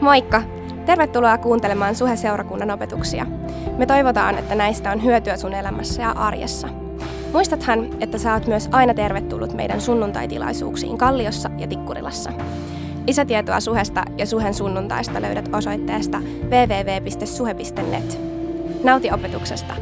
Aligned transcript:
Moikka! 0.00 0.42
Tervetuloa 0.86 1.38
kuuntelemaan 1.38 1.94
Suhe-seurakunnan 1.94 2.70
opetuksia. 2.70 3.26
Me 3.78 3.86
toivotaan, 3.86 4.38
että 4.38 4.54
näistä 4.54 4.90
on 4.90 5.04
hyötyä 5.04 5.36
sun 5.36 5.54
elämässä 5.54 6.02
ja 6.02 6.10
arjessa. 6.10 6.68
Muistathan, 7.32 8.02
että 8.02 8.18
sä 8.18 8.34
oot 8.34 8.46
myös 8.46 8.68
aina 8.72 8.94
tervetullut 8.94 9.52
meidän 9.52 9.80
sunnuntaitilaisuuksiin 9.80 10.98
Kalliossa 10.98 11.50
ja 11.58 11.66
Tikkurilassa. 11.66 12.32
Lisätietoa 13.06 13.60
Suhesta 13.60 14.04
ja 14.18 14.26
Suhen 14.26 14.54
sunnuntaista 14.54 15.22
löydät 15.22 15.48
osoitteesta 15.54 16.18
www.suhe.net. 16.50 18.18
Nauti 18.84 19.10
opetuksesta! 19.10 19.74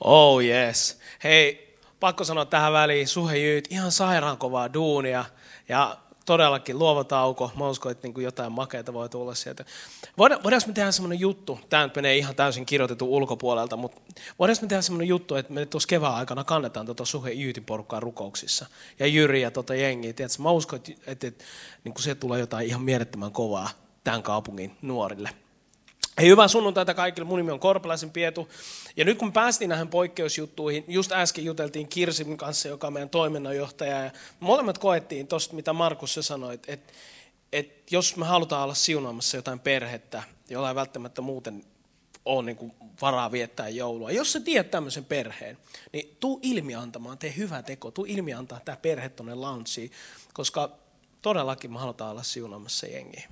Oh 0.00 0.42
yes. 0.42 1.00
Hei, 1.24 1.76
pakko 2.00 2.24
sanoa 2.24 2.44
tähän 2.44 2.72
väliin, 2.72 3.08
suhejyyt, 3.08 3.68
ihan 3.70 3.92
sairaan 3.92 4.38
kovaa 4.38 4.72
duunia. 4.72 5.24
Ja 5.68 5.96
todellakin 6.28 6.78
luova 6.78 7.04
tauko. 7.04 7.50
Mä 7.56 7.68
uskon, 7.68 7.92
että 7.92 8.08
niin 8.08 8.22
jotain 8.22 8.52
makeita 8.52 8.92
voi 8.92 9.08
tulla 9.08 9.34
sieltä. 9.34 9.64
Voidaanko 10.18 10.66
me 10.66 10.72
tehdä 10.72 10.92
semmoinen 10.92 11.20
juttu, 11.20 11.60
tämä 11.68 11.82
nyt 11.82 11.96
menee 11.96 12.16
ihan 12.16 12.34
täysin 12.34 12.66
kirjoitettu 12.66 13.16
ulkopuolelta, 13.16 13.76
mutta 13.76 14.00
voidaanko 14.38 14.62
me 14.62 14.68
tehdä 14.68 14.82
semmoinen 14.82 15.08
juttu, 15.08 15.34
että 15.34 15.52
me 15.52 15.66
tuossa 15.66 15.86
kevään 15.86 16.14
aikana 16.14 16.44
kannetaan 16.44 16.86
tuota 16.86 17.04
suhe 17.04 17.30
porukkaa 17.66 18.00
rukouksissa. 18.00 18.66
Ja 18.98 19.06
Jyri 19.06 19.42
ja 19.42 19.50
tota 19.50 19.74
jengiä. 19.74 20.12
Tiedätkö, 20.12 20.42
mä 20.42 20.50
uskon, 20.50 20.76
että, 20.76 20.92
että, 21.06 21.26
että, 21.26 21.44
niin 21.84 21.94
se 21.98 22.14
tulee 22.14 22.40
jotain 22.40 22.66
ihan 22.66 22.82
mielettömän 22.82 23.32
kovaa 23.32 23.70
tämän 24.04 24.22
kaupungin 24.22 24.76
nuorille. 24.82 25.30
Hei, 26.18 26.28
hyvää 26.28 26.48
sunnuntaita 26.48 26.94
kaikille. 26.94 27.28
Mun 27.28 27.38
nimi 27.38 27.50
on 27.50 27.60
Korpelaisen 27.60 28.10
Pietu. 28.10 28.48
Ja 28.96 29.04
nyt 29.04 29.18
kun 29.18 29.32
päästiin 29.32 29.68
näihin 29.68 29.88
poikkeusjuttuihin, 29.88 30.84
just 30.88 31.12
äsken 31.12 31.44
juteltiin 31.44 31.88
Kirsin 31.88 32.36
kanssa, 32.36 32.68
joka 32.68 32.86
on 32.86 32.92
meidän 32.92 33.08
toiminnanjohtaja. 33.08 34.04
Ja 34.04 34.10
molemmat 34.40 34.78
koettiin 34.78 35.26
tuosta, 35.26 35.54
mitä 35.54 35.72
Markus 35.72 36.14
se 36.14 36.22
sanoi, 36.22 36.54
että, 36.54 36.72
että, 37.52 37.72
jos 37.90 38.16
me 38.16 38.26
halutaan 38.26 38.64
olla 38.64 38.74
siunaamassa 38.74 39.36
jotain 39.36 39.60
perhettä, 39.60 40.22
jolla 40.48 40.68
ei 40.68 40.74
välttämättä 40.74 41.20
muuten 41.20 41.64
ole 42.24 42.42
niin 42.42 42.56
kuin 42.56 42.72
varaa 43.02 43.32
viettää 43.32 43.68
joulua. 43.68 44.10
Jos 44.10 44.32
sä 44.32 44.40
tiedät 44.40 44.70
tämmöisen 44.70 45.04
perheen, 45.04 45.58
niin 45.92 46.16
tuu 46.20 46.40
ilmi 46.42 46.74
antamaan, 46.74 47.18
tee 47.18 47.34
hyvä 47.36 47.62
teko, 47.62 47.90
tuu 47.90 48.04
ilmi 48.04 48.34
antaa 48.34 48.60
tämä 48.64 48.76
perhe 48.76 49.08
tuonne 49.08 49.34
loungeen, 49.34 49.90
koska 50.32 50.70
todellakin 51.22 51.72
me 51.72 51.78
halutaan 51.78 52.10
olla 52.10 52.22
siunaamassa 52.22 52.86
jengiä. 52.86 53.28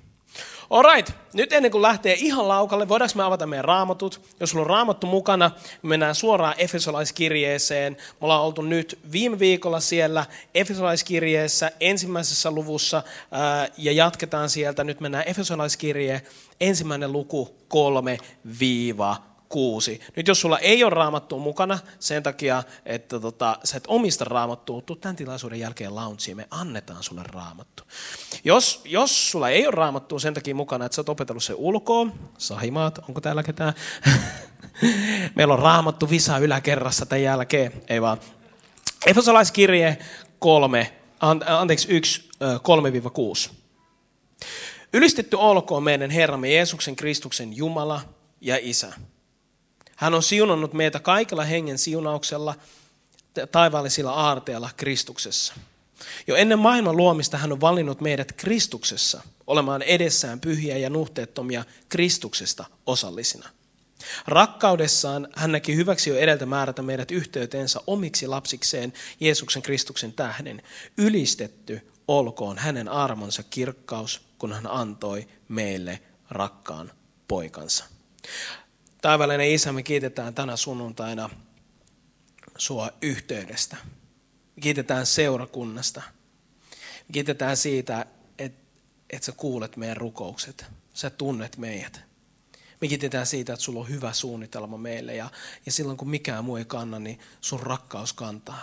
Alright, 0.71 1.13
nyt 1.33 1.53
ennen 1.53 1.71
kuin 1.71 1.83
lähtee 1.83 2.15
ihan 2.19 2.49
laukalle, 2.49 2.89
voidaanko 2.89 3.13
me 3.17 3.23
avata 3.23 3.47
meidän 3.47 3.65
raamatut? 3.65 4.21
Jos 4.41 4.51
sulla 4.51 4.63
on 4.63 4.71
raamattu 4.71 5.07
mukana, 5.07 5.51
me 5.83 5.89
mennään 5.89 6.15
suoraan 6.15 6.55
Efesolaiskirjeeseen. 6.59 7.93
Me 7.93 8.17
ollaan 8.21 8.43
oltu 8.43 8.63
nyt 8.63 8.99
viime 9.13 9.39
viikolla 9.39 9.81
siellä 9.81 10.27
Efesolaiskirjeessä 10.55 11.71
ensimmäisessä 11.81 12.51
luvussa 12.51 13.03
ää, 13.31 13.69
ja 13.77 13.93
jatketaan 13.93 14.51
sieltä. 14.51 14.85
Nyt 14.85 15.01
mennään 15.01 15.25
Efesolaiskirjeen 15.27 16.21
ensimmäinen 16.61 17.13
luku 17.13 17.57
3 17.69 18.19
viiva 18.61 19.36
6. 19.57 20.01
Nyt 20.17 20.29
jos 20.29 20.41
sulla 20.41 20.59
ei 20.59 20.85
ole 20.85 20.91
raamattua 20.91 21.39
mukana 21.39 21.79
sen 21.99 22.23
takia, 22.23 22.63
että 22.87 23.21
tota, 23.21 23.59
sä 23.65 23.77
et 23.77 23.85
omista 23.89 24.25
raamattua, 24.25 24.83
tuu 24.83 24.97
tämän 24.97 25.17
tilaisuuden 25.17 25.61
jälkeen 25.61 25.95
launchiin, 25.95 26.37
me 26.37 26.47
annetaan 26.51 27.03
sulle 27.03 27.23
raamattu. 27.23 27.83
Jos, 28.45 28.81
jos 28.85 29.31
sulla 29.31 29.49
ei 29.49 29.67
ole 29.67 29.75
raamattua 29.75 30.19
sen 30.19 30.35
takia 30.35 30.55
mukana, 30.55 30.87
että 30.87 30.97
sä 30.97 31.01
oot 31.01 31.09
opetellut 31.09 31.45
sen 31.45 31.57
ulkoa, 31.57 32.07
sahimaat, 32.39 32.99
onko 33.09 33.21
täällä 33.21 33.43
ketään? 33.43 33.75
Meillä 35.37 35.55
on 35.55 35.61
raamattu 35.61 36.11
visa 36.11 36.39
yläkerrassa 36.39 37.07
tämän 37.07 37.23
jälkeen, 37.23 37.73
ei 37.89 38.03
vaan. 38.03 38.19
Efesolaiskirje 39.07 39.99
3, 40.39 40.93
anteeksi 41.47 41.89
1, 41.91 42.29
3-6. 43.49 43.51
Ylistetty 44.93 45.37
olkoon 45.37 45.83
meidän 45.83 46.11
Herramme 46.11 46.53
Jeesuksen 46.53 46.97
Kristuksen 46.97 47.57
Jumala 47.57 48.01
ja 48.41 48.59
Isä 48.61 48.93
hän 49.97 50.15
on 50.15 50.23
siunannut 50.23 50.73
meitä 50.73 51.01
kaikella 51.01 51.45
hengen 51.45 51.79
siunauksella 51.79 52.55
taivaallisilla 53.53 54.13
aarteilla 54.13 54.71
Kristuksessa. 54.77 55.55
Jo 56.27 56.37
ennen 56.37 56.59
maailman 56.59 56.97
luomista 56.97 57.39
hän 57.39 57.53
on 57.53 57.61
valinnut 57.61 58.01
meidät 58.01 58.33
Kristuksessa 58.33 59.23
olemaan 59.47 59.83
edessään 59.83 60.41
pyhiä 60.41 60.77
ja 60.77 60.91
nuhteettomia 60.91 61.65
Kristuksesta 61.89 62.65
osallisina. 62.87 63.49
Rakkaudessaan 64.27 65.29
hän 65.37 65.53
näki 65.53 65.77
hyväksi 65.77 66.11
jo 66.11 66.17
edeltä 66.17 66.47
määrätä 66.47 66.83
meidät 66.83 67.11
yhteyteensä 67.11 67.81
omiksi 67.87 68.27
lapsikseen 68.27 68.93
Jeesuksen 69.21 69.63
Kristuksen 69.63 70.13
tähden. 70.13 70.63
Ylistetty 70.99 71.81
olkoon 72.09 72.59
hänen 72.59 72.89
armonsa 72.89 73.43
kirkkaus, 73.43 74.21
kun 74.39 74.53
hän 74.53 74.67
antoi 74.67 75.29
meille 75.49 76.01
rakkaan 76.31 76.93
poikansa. 77.29 77.85
Taivaallinen 79.03 79.51
Isä, 79.51 79.73
me 79.73 79.83
kiitetään 79.83 80.35
tänä 80.35 80.57
sunnuntaina 80.57 81.31
sua 82.59 82.91
yhteydestä. 83.03 83.77
Me 84.57 84.61
kiitetään 84.61 85.07
seurakunnasta. 85.07 86.03
Me 87.09 87.13
kiitetään 87.13 87.57
siitä, 87.57 88.07
että, 88.39 88.73
että 89.11 89.27
sä 89.27 89.33
kuulet 89.33 89.77
meidän 89.77 89.97
rukoukset. 89.97 90.65
Sä 90.95 91.11
tunnet 91.11 91.57
meidät. 91.57 92.01
Me 92.81 92.89
kiitetään 92.89 93.27
siitä, 93.27 93.53
että 93.53 93.65
sulla 93.65 93.81
on 93.81 93.89
hyvä 93.89 94.13
suunnitelma 94.13 94.79
meille 94.79 95.15
ja, 95.15 95.31
ja 95.67 95.73
silloin 95.73 95.99
kun 95.99 96.11
mikään 96.11 96.45
muu 96.45 96.57
ei 96.57 96.65
kanna, 96.65 96.99
niin 96.99 97.19
sun 97.41 97.61
rakkaus 97.61 98.13
kantaa. 98.13 98.63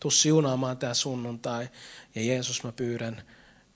Tuu 0.00 0.10
siunaamaan 0.10 0.76
tämä 0.78 0.94
sunnuntai 0.94 1.68
ja 2.14 2.22
Jeesus 2.22 2.64
mä 2.64 2.72
pyydän, 2.72 3.22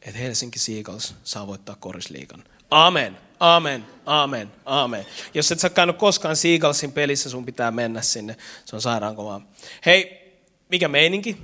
että 0.02 0.20
Helsinki 0.20 0.58
Seagulls 0.58 1.14
saa 1.24 1.46
voittaa 1.46 1.76
korisliikan. 1.76 2.44
Amen. 2.72 3.18
Amen, 3.40 3.86
amen, 4.06 4.52
amen. 4.64 5.06
Jos 5.34 5.52
et 5.52 5.60
sä 5.60 5.70
käynyt 5.70 5.96
koskaan 5.96 6.36
Seagalsin 6.36 6.92
pelissä, 6.92 7.30
sun 7.30 7.46
pitää 7.46 7.70
mennä 7.70 8.02
sinne. 8.02 8.36
Se 8.64 8.76
on 8.76 8.82
sairaankovaa. 8.82 9.40
Hei, 9.86 10.32
mikä 10.68 10.88
meininki? 10.88 11.36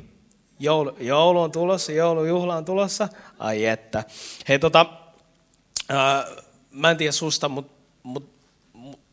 Joulu, 0.61 0.97
joulu 1.00 1.41
on 1.41 1.53
tulossa, 1.53 1.93
joulujuhla 1.93 2.56
on 2.56 2.65
tulossa. 2.65 3.09
Ai 3.39 3.66
että. 3.66 4.05
Hei 4.49 4.59
tota, 4.59 4.87
ää, 5.89 6.27
mä 6.71 6.91
en 6.91 6.97
tiedä 6.97 7.12
susta, 7.12 7.49
mutta 7.49 7.72
mut, 8.03 8.31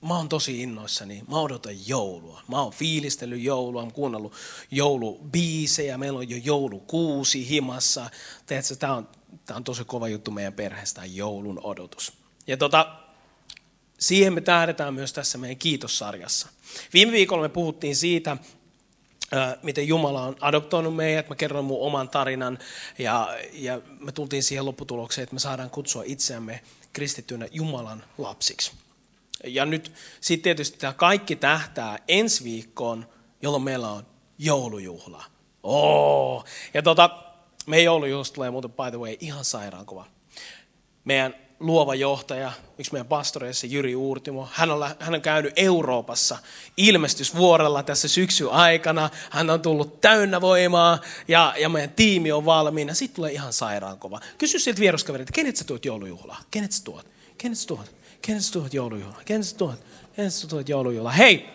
mä 0.02 0.18
oon 0.18 0.30
tosi 0.30 0.62
innoissani. 0.62 1.24
Mä 1.28 1.40
odotan 1.40 1.88
joulua. 1.88 2.42
Mä 2.47 2.62
oon 2.62 2.74
fiilistellyt 2.74 3.42
joulua, 3.42 3.86
mä 3.86 3.92
kuunnellut 3.92 4.34
joulubiisejä, 4.72 5.97
meillä 5.97 6.20
on 6.20 6.30
jo 6.30 6.38
joulukuusi 6.44 7.50
himassa. 7.50 8.09
Tiedätkö, 8.46 8.76
tää 8.76 8.96
on, 8.96 9.08
tää 9.46 9.57
on 9.57 9.63
tosi 9.63 9.85
kova 9.85 10.07
juttu 10.07 10.31
meidän 10.31 10.53
perheestä, 10.53 11.01
joulun 11.06 11.59
odotus. 11.63 12.13
Ja 12.47 12.57
tota, 12.57 12.96
siihen 14.00 14.34
me 14.34 14.41
tähdetään 14.41 14.94
myös 14.94 15.13
tässä 15.13 15.38
meidän 15.38 15.57
kiitossarjassa. 15.57 16.47
Viime 16.94 17.12
viikolla 17.12 17.44
me 17.44 17.50
puhuttiin 17.50 17.96
siitä, 17.96 18.38
miten 19.63 19.88
Jumala 19.88 20.23
on 20.23 20.35
adoptoinut 20.41 20.96
meidät. 20.96 21.29
Mä 21.29 21.35
kerroin 21.35 21.66
mun 21.66 21.81
oman 21.81 22.09
tarinan 22.09 22.59
ja, 22.97 23.38
ja 23.53 23.81
me 24.00 24.12
tultiin 24.12 24.44
siihen 24.44 24.66
lopputulokseen, 24.66 25.23
että 25.23 25.34
me 25.35 25.40
saadaan 25.40 25.69
kutsua 25.69 26.03
itseämme 26.06 26.62
kristittynä 26.94 27.47
Jumalan 27.52 28.03
lapsiksi. 28.17 28.72
Ja 29.44 29.66
nyt 29.66 29.94
sitten 30.22 30.44
tietysti 30.44 30.78
tämä 30.78 30.94
kaikki 30.94 31.35
tähtää 31.35 31.97
ensi 32.07 32.44
viikkoon, 32.44 33.09
jolloin 33.41 33.63
meillä 33.63 33.90
on 33.90 34.06
joulujuhla. 34.38 35.23
Oh. 35.63 36.46
Ja 36.73 36.81
tota, 36.81 37.09
meidän 37.66 37.86
joulujuhla 37.86 38.34
tulee 38.34 38.52
muuten 38.52 38.72
by 38.72 38.90
the 38.90 39.00
way 39.00 39.18
ihan 39.20 39.46
sairaan 39.46 39.86
Meidän 41.06 41.36
luova 41.59 41.96
johtaja, 41.96 42.52
yksi 42.78 42.92
meidän 42.92 43.08
pastoreissa, 43.08 43.68
Jyri 43.68 43.96
Uurtimo. 43.96 44.50
Hän 44.52 44.72
on, 44.72 44.90
hän 45.00 45.14
on 45.14 45.22
käynyt 45.22 45.53
Euroopassa 45.56 46.38
ilmestysvuorella 46.78 47.84
tässä 47.84 48.08
syksyn 48.08 48.50
aikana. 48.50 49.09
Hän 49.30 49.50
on 49.50 49.62
tullut 49.62 50.02
täynnä 50.02 50.42
voimaa 50.42 51.00
ja, 51.28 51.53
ja 51.58 51.70
meidän 51.70 51.90
tiimi 51.90 52.31
on 52.31 52.46
valmiina. 52.46 52.94
Sitten 52.94 53.16
tulee 53.16 53.32
ihan 53.32 53.53
sairaan 53.53 54.00
kova. 54.00 54.20
Kysy 54.38 54.59
siltä 54.59 54.79
vieruskaverilta, 54.79 55.32
kenet 55.32 55.56
sä 55.56 55.64
tuot 55.64 55.85
joulujuhlaa? 55.85 56.41
Kenet 56.52 56.72
sä 56.72 56.84
tuot? 56.84 57.06
Kenet 57.38 57.58
sä 57.58 57.67
tuot? 57.67 57.96
Kenet 58.22 58.44
sä 58.44 58.53
tuot 58.53 58.73
joulujuhlaa? 58.73 59.22
Kenet 59.26 59.47
sä 59.47 59.58
tuot? 59.58 59.85
Kenet 60.16 60.34
sä 60.34 60.47
tuot 60.47 60.70
joulujuhlaa? 60.70 61.12
Hei! 61.12 61.50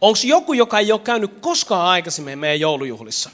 Onko 0.00 0.18
joku, 0.24 0.52
joka 0.52 0.78
ei 0.78 0.92
ole 0.92 1.00
käynyt 1.00 1.38
koskaan 1.40 1.86
aikaisemmin 1.86 2.38
meidän 2.38 2.60
joulujuhlissa? 2.60 3.30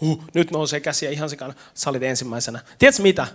Huh, 0.00 0.24
nyt 0.34 0.50
nousee 0.50 0.80
käsiä 0.80 1.10
ihan 1.10 1.30
sikana, 1.30 1.54
sä 1.74 1.90
olit 1.90 2.02
ensimmäisenä. 2.02 2.60
Tiedätkö 2.78 3.02
mitä? 3.02 3.26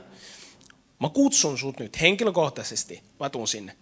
Mä 0.99 1.09
kutsun 1.09 1.57
sut 1.57 1.79
nyt 1.79 2.01
henkilökohtaisesti, 2.01 3.03
mä 3.19 3.29
tuun 3.29 3.47
sinne. 3.47 3.75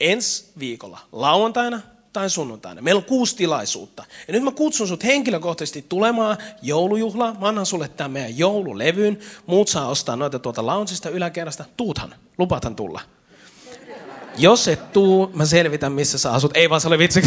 Ensi 0.00 0.44
viikolla, 0.58 0.98
lauantaina 1.12 1.80
tai 2.12 2.30
sunnuntaina. 2.30 2.82
Meillä 2.82 2.98
on 2.98 3.04
kuusi 3.04 3.36
tilaisuutta. 3.36 4.04
Ja 4.28 4.32
nyt 4.32 4.42
mä 4.42 4.52
kutsun 4.52 4.88
sut 4.88 5.04
henkilökohtaisesti 5.04 5.84
tulemaan 5.88 6.38
joulujuhlaan. 6.62 7.36
Mä 7.40 7.48
annan 7.48 7.66
sulle 7.66 7.88
tämän 7.88 8.10
meidän 8.10 8.38
joululevyyn. 8.38 9.18
Muut 9.46 9.68
saa 9.68 9.88
ostaa 9.88 10.16
noita 10.16 10.38
tuolta 10.38 10.66
loungeista 10.66 11.10
yläkerrasta. 11.10 11.64
Tuuthan, 11.76 12.14
lupaathan 12.38 12.76
tulla. 12.76 13.00
Jos 14.38 14.68
et 14.68 14.92
tuu, 14.92 15.30
mä 15.34 15.46
selvitän 15.46 15.92
missä 15.92 16.18
sä 16.18 16.32
asut. 16.32 16.56
Ei 16.56 16.70
vaan 16.70 16.80
se 16.80 16.88
oli 16.88 16.98
vitsi. 16.98 17.22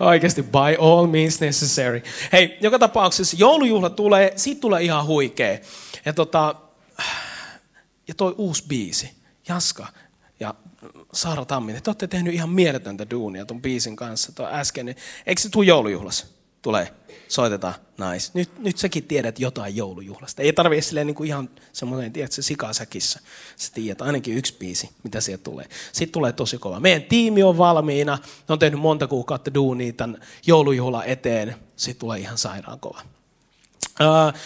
Oikeasti, 0.00 0.42
by 0.42 0.76
all 0.78 1.06
means 1.06 1.40
necessary. 1.40 2.02
Hei, 2.32 2.58
joka 2.60 2.78
tapauksessa 2.78 3.36
joulujuhla 3.40 3.90
tulee, 3.90 4.32
siitä 4.36 4.60
tulee 4.60 4.82
ihan 4.82 5.06
huikea. 5.06 5.58
Ja, 6.04 6.12
tota, 6.12 6.54
ja 8.08 8.14
toi 8.16 8.34
uusi 8.38 8.64
biisi, 8.68 9.10
Jaska 9.48 9.86
ja 10.40 10.54
Saara 11.12 11.44
Tamminen, 11.44 11.82
te 11.82 11.90
olette 11.90 12.06
tehnyt 12.06 12.34
ihan 12.34 12.50
mieletöntä 12.50 13.10
duunia 13.10 13.46
tuon 13.46 13.62
biisin 13.62 13.96
kanssa, 13.96 14.32
tuo 14.32 14.46
äsken. 14.46 14.94
Eikö 15.26 15.40
se 15.40 15.48
tule 15.48 15.66
joulujuhlassa? 15.66 16.26
Tulee 16.66 16.94
soitetaan 17.28 17.74
nais. 17.98 18.34
Nyt, 18.34 18.58
nyt 18.58 18.78
säkin 18.78 19.04
tiedät 19.04 19.40
jotain 19.40 19.76
joulujuhlasta. 19.76 20.42
Ei 20.42 20.52
tarvitse 20.52 20.88
silleen 20.88 21.06
niin 21.06 21.14
kuin 21.14 21.28
ihan 21.28 21.50
semmoinen, 21.72 22.12
tiedätkö, 22.12 22.42
sikasäkissä. 22.42 23.20
Sä 23.56 23.72
tiedät 23.74 24.02
ainakin 24.02 24.36
yksi 24.36 24.56
biisi, 24.58 24.90
mitä 25.02 25.20
sieltä 25.20 25.44
tulee. 25.44 25.66
Sitten 25.92 26.12
tulee 26.12 26.32
tosi 26.32 26.58
kova. 26.58 26.80
Meidän 26.80 27.02
tiimi 27.02 27.42
on 27.42 27.58
valmiina. 27.58 28.18
Ne 28.48 28.52
on 28.52 28.58
tehnyt 28.58 28.80
monta 28.80 29.06
kuukautta 29.06 29.54
duunia 29.54 29.92
tämän 29.92 30.20
joulujuhla 30.46 31.04
eteen. 31.04 31.56
Sitten 31.76 32.00
tulee 32.00 32.18
ihan 32.18 32.38
sairaan 32.38 32.80
kova. 32.80 33.02
Uh, 34.00 34.40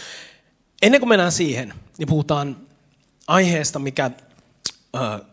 ennen 0.82 1.00
kuin 1.00 1.08
mennään 1.08 1.32
siihen, 1.32 1.74
niin 1.98 2.08
puhutaan 2.08 2.56
aiheesta, 3.26 3.78
mikä 3.78 4.10
uh, 4.94 5.26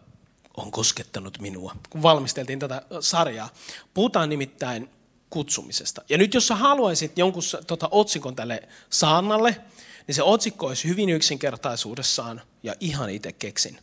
on 0.58 0.72
koskettanut 0.72 1.40
minua, 1.40 1.76
kun 1.90 2.04
valmisteltiin 2.04 2.60
tätä 2.60 2.82
sarjaa. 3.00 3.50
Puhutaan 3.94 4.30
nimittäin 4.30 4.90
kutsumisesta. 5.30 6.02
Ja 6.10 6.18
nyt 6.18 6.34
jos 6.34 6.48
sä 6.48 6.56
haluaisit 6.56 7.18
jonkun 7.18 7.44
tota, 7.68 7.88
otsikon 7.92 8.36
tälle 8.36 8.64
saannalle, 8.90 9.62
niin 10.08 10.16
se 10.16 10.24
otsikko 10.24 10.68
olisi 10.68 10.88
hyvin 10.88 11.10
yksinkertaisuudessaan 11.10 12.42
ja 12.64 12.76
ihan 12.80 13.10
itse 13.10 13.32
keksin. 13.32 13.80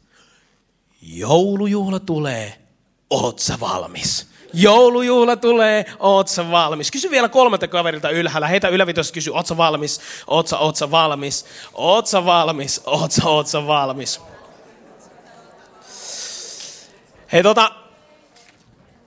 Joulujuhla 1.03 2.01
tulee, 2.01 2.59
oot 3.11 3.39
sä 3.39 3.61
valmis? 3.61 4.27
Joulujuhla 4.55 5.37
tulee, 5.37 5.85
oot 5.99 6.29
sä 6.29 6.51
valmis? 6.51 6.91
Kysy 6.91 7.11
vielä 7.11 7.29
kolmelta 7.29 7.69
kaverilta 7.69 8.11
ylhäällä. 8.11 8.49
Heitä 8.49 8.69
ylävitosta 8.69 9.15
kysy, 9.15 9.31
oot 9.31 9.47
sä 9.47 9.57
valmis? 9.57 10.01
Oot 10.27 10.49
sä, 10.49 10.59
oot 10.59 10.77
sä 10.77 10.91
valmis? 10.91 11.47
Oot 11.75 12.07
sä 12.07 12.25
valmis? 12.25 12.81
Oot 12.87 13.13
sä, 13.13 13.29
oot 13.29 13.47
sä 13.47 13.67
valmis? 13.67 14.21
Hei 17.33 17.43
tota, 17.43 17.71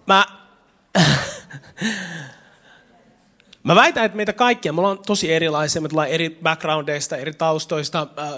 mä 0.06 0.26
Mä 3.68 3.76
väitän, 3.76 4.06
että 4.06 4.16
meitä 4.16 4.34
kaikkia, 4.34 4.74
me 4.74 4.80
ollaan 4.80 5.00
tosi 5.00 5.34
erilaisia, 5.34 5.82
me 5.82 5.90
tullaan 5.90 6.08
eri 6.08 6.30
backgroundeista, 6.44 7.18
eri 7.18 7.34
taustoista, 7.34 8.08
äh, 8.20 8.30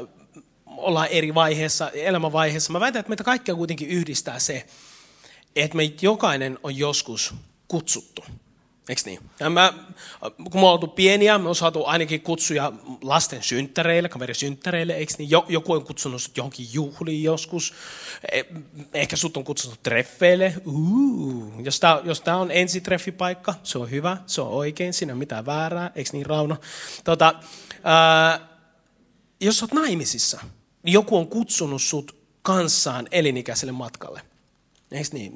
ollaan 0.66 1.08
eri 1.08 1.36
vaiheessa, 1.36 1.90
elämänvaiheessa. 1.90 2.74
Mä 2.74 2.80
väitän, 2.80 3.00
että 3.00 3.10
meitä 3.10 3.24
kaikkia 3.24 3.56
kuitenkin 3.56 3.88
yhdistää 3.88 4.40
se, 4.40 4.66
että 5.56 5.78
me 5.78 5.94
jokainen 6.02 6.60
on 6.64 6.78
joskus 6.78 7.34
kutsuttu. 7.68 8.24
Eikö 8.90 9.02
niin? 9.06 9.20
Ja 9.40 9.50
mä, 9.50 9.74
kun 10.22 10.36
me 10.54 10.60
ollaan 10.60 10.74
oltu 10.74 10.88
pieniä, 10.88 11.38
me 11.38 11.50
on 11.50 11.56
saatu 11.56 11.86
ainakin 11.86 12.22
kutsuja 12.22 12.72
lasten 13.02 13.44
synttäreille, 13.44 14.10
kaverin 14.10 14.36
synttäreille, 14.36 14.94
eikö 14.94 15.14
niin? 15.18 15.30
Joku 15.48 15.74
on 15.74 15.86
kutsunut 15.86 16.22
sut 16.22 16.38
johonkin 16.38 16.68
juhliin 16.74 17.24
joskus. 17.24 17.74
E, 18.32 18.42
ehkä 18.94 19.16
sut 19.16 19.38
on 19.38 19.44
kutsunut 19.44 19.84
treffeille. 19.84 20.54
Uh, 20.66 21.54
jos 21.64 21.80
tämä 21.80 22.02
jos 22.04 22.22
tää 22.22 22.38
on 22.38 22.52
ensitreffipaikka, 22.52 23.56
se 23.64 23.78
on 23.78 23.92
hyvä, 23.92 24.18
se 24.26 24.42
on 24.42 24.48
oikein, 24.48 24.94
siinä 24.94 25.12
ei 25.12 25.14
ole 25.14 25.20
mitään 25.20 25.46
väärää, 25.46 25.92
eikö 25.96 26.10
niin 26.14 26.26
Rauno? 26.26 26.58
Tota, 27.04 27.34
ää, 27.84 28.48
jos 29.42 29.64
olet 29.64 29.74
naimisissa, 29.74 30.40
niin 30.84 30.94
joku 30.94 31.18
on 31.18 31.28
kutsunut 31.28 31.82
sut 31.82 32.16
kanssaan 32.42 33.08
elinikäiselle 33.12 33.72
matkalle. 33.72 34.22
Eikö 34.92 35.10
niin? 35.14 35.34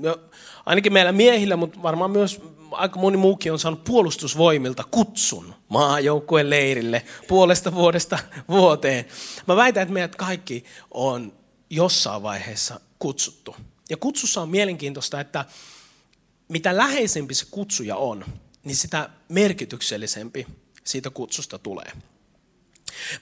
Ainakin 0.66 0.94
meillä 0.94 1.12
miehillä, 1.12 1.56
mutta 1.56 1.82
varmaan 1.84 2.12
myös 2.12 2.42
aika 2.74 3.00
moni 3.00 3.18
muukin 3.18 3.52
on 3.52 3.60
saanut 3.60 3.84
puolustusvoimilta 3.84 4.84
kutsun 4.92 5.56
maajoukkueen 5.70 6.50
leirille 6.50 7.06
puolesta 7.28 7.74
vuodesta 7.74 8.20
vuoteen. 8.50 9.06
Mä 9.48 9.56
väitän, 9.56 9.84
että 9.84 9.94
meidät 9.94 10.16
kaikki 10.16 10.66
on 10.92 11.34
jossain 11.70 12.24
vaiheessa 12.24 12.80
kutsuttu. 13.00 13.56
Ja 13.90 13.98
kutsussa 13.98 14.42
on 14.42 14.50
mielenkiintoista, 14.50 15.20
että 15.20 15.46
mitä 16.50 16.78
läheisempi 16.78 17.34
se 17.34 17.46
kutsuja 17.52 17.96
on, 17.96 18.26
niin 18.64 18.76
sitä 18.76 19.10
merkityksellisempi 19.30 20.48
siitä 20.84 21.10
kutsusta 21.10 21.60
tulee. 21.60 21.92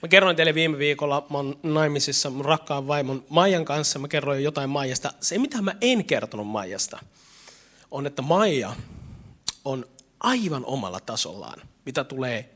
Mä 0.02 0.08
kerroin 0.08 0.36
teille 0.36 0.54
viime 0.54 0.78
viikolla, 0.78 1.26
mä 1.30 1.38
oon 1.38 1.58
naimisissa 1.62 2.30
mun 2.30 2.44
rakkaan 2.44 2.86
vaimon 2.86 3.24
Maijan 3.28 3.64
kanssa, 3.64 3.98
mä 3.98 4.08
kerroin 4.08 4.44
jotain 4.44 4.70
Maijasta. 4.70 5.12
Se, 5.20 5.38
mitä 5.38 5.62
mä 5.62 5.74
en 5.80 6.04
kertonut 6.04 6.46
Maijasta, 6.46 6.98
on, 7.90 8.06
että 8.06 8.22
Maija 8.22 8.76
on 9.64 9.86
aivan 10.20 10.64
omalla 10.64 11.00
tasollaan, 11.00 11.68
mitä 11.86 12.04
tulee 12.04 12.54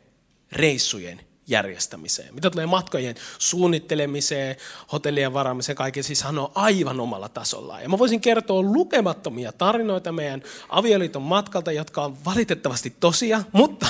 reissujen 0.52 1.20
järjestämiseen, 1.46 2.34
mitä 2.34 2.50
tulee 2.50 2.66
matkojen 2.66 3.14
suunnittelemiseen, 3.38 4.56
hotellien 4.92 5.32
varaamiseen, 5.32 5.76
kaiken, 5.76 6.04
siis 6.04 6.22
hän 6.22 6.38
on 6.38 6.52
aivan 6.54 7.00
omalla 7.00 7.28
tasollaan. 7.28 7.82
Ja 7.82 7.88
mä 7.88 7.98
voisin 7.98 8.20
kertoa 8.20 8.62
lukemattomia 8.62 9.52
tarinoita 9.52 10.12
meidän 10.12 10.42
avioliiton 10.68 11.22
matkalta, 11.22 11.72
jotka 11.72 12.04
on 12.04 12.24
valitettavasti 12.24 12.90
tosia, 13.00 13.42
mutta 13.52 13.86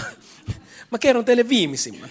mä 0.91 0.99
kerron 0.99 1.25
teille 1.25 1.49
viimeisimmän. 1.49 2.11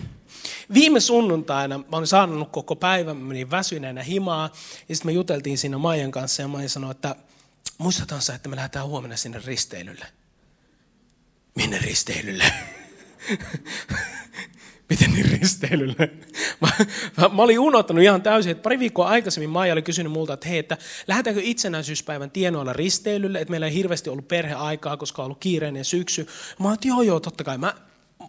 Viime 0.74 1.00
sunnuntaina 1.00 1.78
mä 1.78 1.98
olin 1.98 2.08
saanut 2.08 2.50
koko 2.52 2.76
päivän, 2.76 3.18
mä 3.18 3.28
menin 3.28 3.52
väsyneenä 3.52 4.04
himaa, 4.04 4.50
ja 4.90 4.96
sitten 4.96 5.10
me 5.10 5.14
juteltiin 5.14 5.58
siinä 5.58 5.78
Maijan 5.78 6.12
kanssa, 6.12 6.42
ja 6.42 6.48
Maija 6.48 6.70
sanoi, 6.70 6.92
että 6.92 7.16
muistetaan 7.78 8.22
sä, 8.22 8.36
että 8.36 8.50
me 8.50 8.56
lähdetään 8.56 8.88
huomenna 8.88 9.18
sinne 9.18 9.42
risteilylle. 9.46 10.06
Minne 11.56 11.78
risteilylle? 11.78 12.44
Miten 14.90 15.12
niin 15.12 15.40
risteilylle? 15.40 16.12
Mä, 16.62 16.68
mä, 17.18 17.30
mä, 17.30 17.42
olin 17.42 17.60
unohtanut 17.60 18.04
ihan 18.04 18.22
täysin, 18.22 18.52
että 18.52 18.62
pari 18.62 18.80
viikkoa 18.80 19.08
aikaisemmin 19.08 19.50
Maija 19.50 19.74
oli 19.74 19.82
kysynyt 19.82 20.12
multa, 20.12 20.34
että 20.34 20.48
hei, 20.48 20.58
että 20.60 20.78
lähdetäänkö 21.08 21.42
itsenäisyyspäivän 21.44 22.32
tienoilla 22.32 22.74
risteilylle, 22.74 23.40
että 23.40 23.52
meillä 23.52 23.68
ei 23.68 23.74
hirveästi 23.74 24.10
ollut 24.10 24.28
perheaikaa, 24.28 24.98
koska 24.98 25.22
on 25.22 25.26
ollut 25.26 25.40
kiireinen 25.40 25.86
syksy. 25.86 26.28
Mä 26.60 26.68
olin, 26.68 26.74
että 26.74 26.88
joo, 26.88 27.02
joo, 27.02 27.20
totta 27.20 27.44
kai. 27.44 27.58
Mä, 27.58 27.74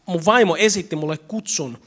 mun 0.07 0.25
vaimo 0.25 0.57
esitti 0.57 0.97
mulle 0.97 1.19
kutsun 1.19 1.79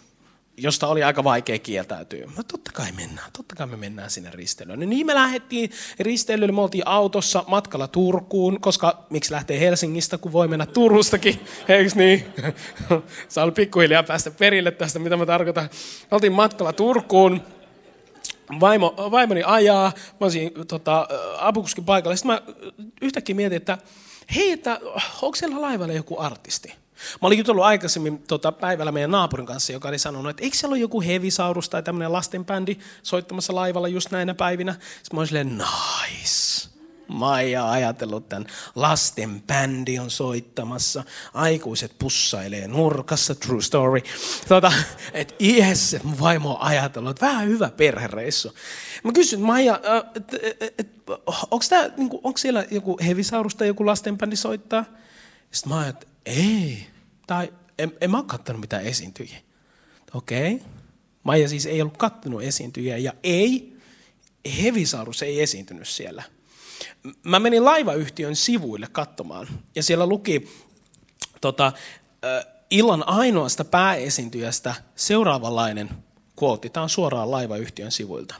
josta 0.62 0.88
oli 0.88 1.04
aika 1.04 1.24
vaikea 1.24 1.60
kieltäytyä. 1.60 2.26
No 2.38 2.44
totta 2.44 2.72
kai 2.74 2.92
mennään, 2.92 3.32
totta 3.38 3.56
kai 3.56 3.68
me 3.68 3.78
mennään 3.78 4.10
sinne 4.10 4.30
risteilyyn. 4.34 4.80
No 4.80 4.86
niin 4.86 5.06
me 5.06 5.16
lähdettiin 5.16 5.72
risteilylle, 6.00 6.52
me 6.52 6.62
oltiin 6.62 6.88
autossa 6.88 7.44
matkalla 7.48 7.88
Turkuun, 7.88 8.62
koska 8.62 9.06
miksi 9.10 9.32
lähtee 9.32 9.60
Helsingistä, 9.60 10.18
kun 10.18 10.32
voi 10.32 10.48
mennä 10.48 10.66
Turustakin, 10.66 11.40
eikö 11.68 11.92
niin? 11.96 12.26
Sä 13.30 13.44
oli 13.44 13.52
pikkuhiljaa 13.52 14.04
päästä 14.04 14.32
perille 14.32 14.72
tästä, 14.72 15.00
mitä 15.00 15.18
mä 15.18 15.26
tarkoitan. 15.26 15.70
Oltiin 16.12 16.34
matkalla 16.34 16.74
Turkuun, 16.74 17.42
Vaimo, 18.60 18.96
vaimoni 19.12 19.44
ajaa, 19.46 19.92
mä 19.96 20.18
olisin 20.20 20.52
tota, 20.68 21.08
apukuskin 21.38 21.86
paikalla. 21.86 22.16
Sitten 22.16 22.32
mä 22.32 22.42
yhtäkkiä 23.02 23.36
mietin, 23.36 23.58
että 23.58 23.78
hei, 24.36 24.52
että 24.52 24.80
onko 25.22 25.36
siellä 25.36 25.62
laivalla 25.62 25.94
joku 25.94 26.20
artisti? 26.20 26.74
Mä 27.22 27.28
olin 27.28 27.38
jutellut 27.38 27.64
aikaisemmin 27.64 28.20
tota, 28.20 28.52
päivällä 28.52 28.92
meidän 28.92 29.12
naapurin 29.12 29.46
kanssa, 29.46 29.74
joka 29.74 29.88
oli 29.88 30.00
sanonut, 30.00 30.30
että 30.30 30.44
eikö 30.44 30.58
siellä 30.58 30.74
ole 30.74 30.80
joku 30.80 31.02
Hevisaurus 31.02 31.70
tai 31.70 31.84
tämmöinen 31.84 32.14
lastenbändi 32.14 32.76
soittamassa 33.04 33.56
laivalla 33.56 33.88
just 33.88 34.12
näinä 34.12 34.34
päivinä. 34.34 34.72
Sitten 34.74 35.08
mä 35.14 35.20
olin 35.20 35.28
silleen, 35.28 35.58
nice. 35.58 36.70
Maija 37.10 37.72
ajatellut 37.72 38.30
tämän 38.30 38.48
lasten 38.76 39.42
bändi 39.42 40.00
on 40.00 40.12
soittamassa, 40.12 41.04
aikuiset 41.34 41.96
pussailee 42.00 42.68
nurkassa, 42.68 43.36
true 43.36 43.62
story. 43.62 44.02
Tota, 44.48 44.72
että 45.14 45.36
yes, 45.44 45.98
mun 46.04 46.20
vaimo 46.20 46.54
on 46.56 46.62
ajatellut, 46.62 47.10
että 47.10 47.26
vähän 47.26 47.48
hyvä 47.48 47.70
perhereissu. 47.70 48.54
Mä 49.04 49.12
kysyin, 49.12 49.42
Maija, 49.42 49.80
et, 50.16 50.34
et, 50.78 50.90
onko, 51.52 51.66
niinku, 51.98 52.34
siellä 52.38 52.66
joku 52.72 53.00
Hevisaurus 53.06 53.56
tai 53.56 53.68
joku 53.68 53.86
lastenbändi 53.86 54.36
soittaa? 54.36 54.86
Sitten 55.52 55.74
mä 55.74 55.80
ajattelin, 55.80 56.14
ei, 56.26 56.88
tai 57.30 57.54
en, 57.78 57.92
en 58.02 58.12
mä 58.12 58.18
ole 58.18 58.26
kattonut 58.26 58.62
mitään 58.62 58.84
esiintyjiä. 58.84 59.38
Okei. 60.14 60.54
Okay. 60.54 60.68
Maija 61.24 61.50
siis 61.50 61.66
ei 61.66 61.82
ollut 61.82 61.98
kattonut 61.98 62.44
esiintyjiä 62.44 62.98
ja 62.98 63.14
ei, 63.24 63.78
Hevisaurus 64.64 65.24
ei 65.24 65.42
esiintynyt 65.42 65.88
siellä. 65.88 66.24
Mä 67.24 67.40
menin 67.40 67.66
laivayhtiön 67.66 68.36
sivuille 68.36 68.88
katsomaan 68.92 69.48
ja 69.76 69.84
siellä 69.84 70.06
luki 70.06 70.48
tota, 71.42 71.72
illan 72.70 73.08
ainoasta 73.08 73.66
pääesiintyjästä 73.66 74.76
seuraavanlainen 74.96 75.90
kuotti. 76.36 76.70
Tämä 76.70 76.84
on 76.84 76.90
suoraan 76.90 77.32
laivayhtiön 77.32 77.92
sivuilta. 77.92 78.36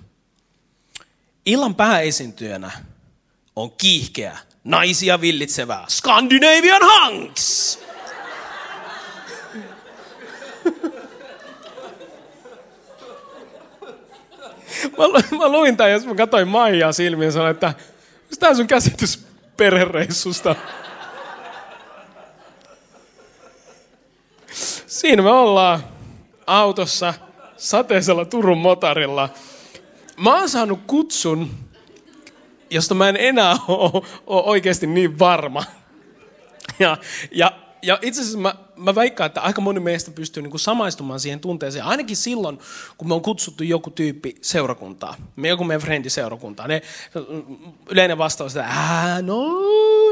Illan 1.46 1.76
pääesiintyjänä 1.76 2.72
on 3.56 3.72
kiihkeä, 3.72 4.38
naisia 4.64 5.22
villitsevää 5.22 5.86
Scandinavian 5.90 6.82
Hunks. 6.82 7.80
Mä, 14.98 15.38
mä 15.38 15.50
luin 15.50 15.78
tämän, 15.78 15.92
jos 15.92 16.06
mä 16.06 16.16
katsoin 16.16 16.48
Maijaa 16.48 16.92
silmiin 16.92 17.26
ja 17.26 17.32
sanoin, 17.32 17.52
että 17.52 17.74
tämä 18.40 18.54
sun 18.54 18.68
käsitys 18.68 19.28
perhereissusta? 19.58 20.56
Siinä 24.88 25.22
me 25.22 25.32
ollaan 25.32 25.84
autossa 26.48 27.14
sateisella 27.58 28.26
Turun 28.26 28.58
motarilla. 28.58 29.30
Mä 30.18 30.40
oon 30.40 30.50
saanut 30.50 30.80
kutsun, 30.88 31.50
josta 32.70 32.96
mä 32.96 33.10
en 33.10 33.18
enää 33.18 33.56
ole 33.68 34.04
oikeasti 34.28 34.88
niin 34.88 35.20
varma. 35.20 35.64
Ja, 36.80 36.98
ja, 37.32 37.52
ja 37.82 38.00
itse 38.02 38.22
asiassa 38.22 38.40
mä, 38.40 38.56
mä 38.76 38.96
väikkaan, 38.96 39.26
että 39.26 39.42
aika 39.42 39.62
moni 39.62 39.80
meistä 39.80 40.12
pystyy 40.12 40.44
niin 40.44 40.52
kuin 40.52 40.62
samaistumaan 40.62 41.20
siihen 41.20 41.40
tunteeseen. 41.40 41.86
Ainakin 41.86 42.18
silloin, 42.18 42.60
kun 42.98 43.08
me 43.08 43.14
on 43.14 43.22
kutsuttu 43.22 43.64
joku 43.64 43.90
tyyppi 43.90 44.36
seurakuntaa. 44.42 45.16
Me 45.36 45.48
joku 45.48 45.64
meidän 45.64 45.82
frendi 45.82 46.10
seurakuntaa. 46.10 46.68
Ne, 46.68 46.82
yleinen 47.90 48.18
vastaus, 48.18 48.56
että 48.56 48.70
Ää, 48.70 49.22
no 49.22 49.62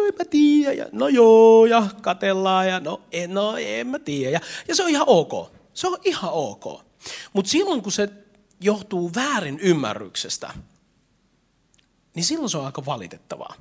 en 0.08 0.14
mä 0.20 0.26
tiedä. 0.30 0.74
Ja, 0.74 0.86
no 0.92 1.08
joo, 1.08 1.66
ja 1.66 1.88
katellaan. 2.02 2.68
Ja 2.68 2.80
no, 2.80 3.02
en, 3.12 3.34
no 3.34 3.58
en 3.58 3.88
mä 3.88 4.00
tiedä. 4.00 4.32
Ja, 4.32 4.40
ja 4.68 4.76
se 4.76 4.84
on 4.84 4.90
ihan 4.90 5.08
ok. 5.08 5.52
Se 5.74 5.88
on 5.88 5.98
ihan 6.04 6.32
ok. 6.34 6.82
Mutta 7.34 7.52
silloin, 7.52 7.82
kun 7.82 7.92
se 7.92 8.10
johtuu 8.62 9.12
väärin 9.16 9.60
ymmärryksestä, 9.60 10.54
niin 12.16 12.24
silloin 12.24 12.50
se 12.50 12.58
on 12.58 12.66
aika 12.66 12.86
valitettavaa. 12.86 13.54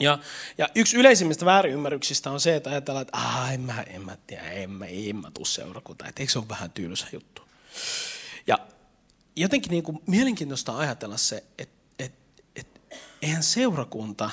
Ja, 0.00 0.18
ja 0.58 0.68
yksi 0.74 0.96
yleisimmistä 0.96 1.44
väärinymmärryksistä 1.44 2.30
on 2.30 2.40
se, 2.40 2.56
että 2.56 2.70
ajatellaan, 2.70 3.02
että 3.02 3.18
ah, 3.18 3.52
en 3.54 3.60
mä, 3.60 3.82
en 3.82 4.02
mä 4.02 4.16
tiedä, 4.26 4.42
en 4.42 4.70
mä, 4.70 4.86
en 4.86 5.16
mä 5.16 5.30
tuu 5.30 5.44
seurakuntaan, 5.44 6.08
että 6.08 6.22
eikö 6.22 6.32
se 6.32 6.38
ole 6.38 6.48
vähän 6.48 6.70
tylsä 6.70 7.06
juttu. 7.12 7.42
Ja 8.46 8.58
jotenkin 9.36 9.70
niin 9.70 9.82
kuin 9.82 10.02
mielenkiintoista 10.06 10.78
ajatella 10.78 11.16
se, 11.16 11.44
että, 11.58 11.76
että, 11.98 12.42
että 12.56 12.80
eihän 13.22 13.42
seurakunta 13.42 14.30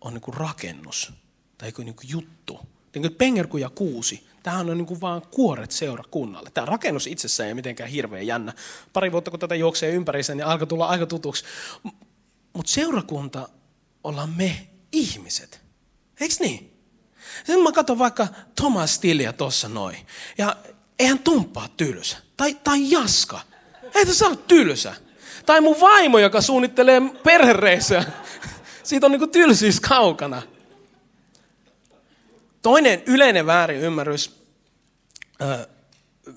ole 0.00 0.12
niin 0.12 0.20
kuin 0.20 0.34
rakennus 0.34 1.12
tai 1.58 1.72
niin 1.78 1.94
kuin 1.94 2.10
juttu. 2.10 2.60
Niin 2.94 3.02
kuin 3.02 3.14
Pengerku 3.14 3.56
ja 3.56 3.70
Kuusi, 3.70 4.28
tämähän 4.42 4.70
on 4.70 4.78
niin 4.78 4.86
kuin 4.86 5.00
vaan 5.00 5.22
kuoret 5.22 5.70
seurakunnalle. 5.70 6.50
Tämä 6.50 6.64
rakennus 6.64 7.06
itsessään 7.06 7.48
ei 7.48 7.54
mitenkään 7.54 7.90
hirveän 7.90 8.26
jännä. 8.26 8.52
Pari 8.92 9.12
vuotta 9.12 9.30
kun 9.30 9.40
tätä 9.40 9.54
juoksee 9.54 9.90
ympäri 9.90 10.20
niin 10.28 10.44
alkoi 10.44 10.66
tulla 10.66 10.86
aika 10.86 11.06
tutuksi. 11.06 11.44
Mutta 12.52 12.72
seurakunta 12.72 13.48
ollaan 14.04 14.30
me 14.36 14.68
ihmiset. 14.92 15.60
Eikö 16.20 16.34
niin? 16.40 16.78
Sitten 17.36 17.60
mä 17.62 17.72
katson 17.72 17.98
vaikka 17.98 18.28
Thomas 18.56 18.94
Stilia 18.94 19.32
tuossa 19.32 19.68
noin. 19.68 20.06
Ja 20.38 20.56
eihän 20.98 21.18
tumppaa 21.18 21.68
tylsä. 21.76 22.16
Tai, 22.36 22.54
tai 22.54 22.90
Jaska. 22.90 23.40
Ei 23.94 24.06
tässä 24.06 24.26
ole 24.26 24.36
tylsä. 24.36 24.94
Tai 25.46 25.60
mun 25.60 25.80
vaimo, 25.80 26.18
joka 26.18 26.40
suunnittelee 26.40 27.00
perhereissuja. 27.22 28.04
Siitä 28.82 29.06
on 29.06 29.12
niinku 29.12 29.26
tylsyys 29.26 29.80
kaukana. 29.80 30.42
Toinen 32.62 33.02
yleinen 33.06 33.46
väärin 33.46 33.80
ymmärrys, 33.80 34.42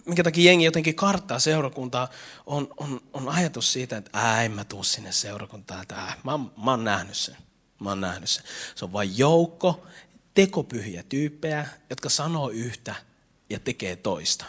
minkä 0.05 0.23
takia 0.23 0.45
jengi 0.45 0.65
jotenkin 0.65 0.95
karttaa 0.95 1.39
seurakuntaa, 1.39 2.09
on, 2.45 2.67
on, 2.77 3.01
on 3.13 3.29
ajatus 3.29 3.73
siitä, 3.73 3.97
että 3.97 4.09
ää, 4.13 4.43
en 4.43 4.51
mä 4.51 4.63
tuu 4.63 4.83
sinne 4.83 5.11
seurakuntaan. 5.11 5.81
Että, 5.81 5.95
ää, 5.95 6.13
mä, 6.23 6.37
mä 6.37 6.71
oon 6.71 6.83
nähnyt 6.83 7.17
sen. 7.17 7.37
Mä 7.81 7.89
oon 7.89 8.01
nähnyt 8.01 8.29
sen. 8.29 8.43
Se 8.75 8.85
on 8.85 8.93
vain 8.93 9.17
joukko 9.17 9.87
tekopyhiä 10.33 11.03
tyyppejä, 11.09 11.67
jotka 11.89 12.09
sanoo 12.09 12.49
yhtä 12.49 12.95
ja 13.49 13.59
tekee 13.59 13.95
toista. 13.95 14.45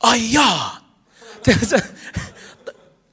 Ai 0.00 0.32
jaa! 0.32 0.92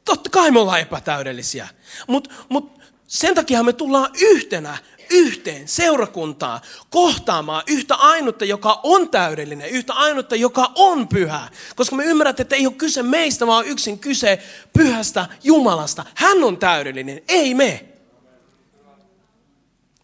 Totta 0.06 0.30
kai 0.30 0.52
me 0.52 0.60
ollaan 0.60 0.80
epätäydellisiä. 0.80 1.68
Mutta 2.08 2.30
mut 2.50 2.80
sen 3.08 3.36
takia 3.36 3.64
me 3.64 3.74
tullaan 3.74 4.12
yhtenä 4.22 4.78
yhteen 5.10 5.68
seurakuntaa 5.68 6.62
kohtaamaan 6.90 7.64
yhtä 7.68 7.96
ainutta, 7.96 8.46
joka 8.46 8.80
on 8.84 9.10
täydellinen, 9.10 9.70
yhtä 9.70 9.94
ainutta, 9.94 10.36
joka 10.36 10.72
on 10.76 11.08
pyhä. 11.08 11.50
Koska 11.76 11.96
me 11.96 12.04
ymmärrämme, 12.04 12.42
että 12.42 12.56
ei 12.56 12.68
ole 12.68 12.76
kyse 12.76 13.04
meistä, 13.04 13.48
vaan 13.48 13.66
yksin 13.66 14.00
kyse 14.00 14.44
pyhästä 14.74 15.26
Jumalasta. 15.44 16.06
Hän 16.16 16.44
on 16.44 16.58
täydellinen, 16.58 17.22
ei 17.28 17.54
me. 17.54 17.86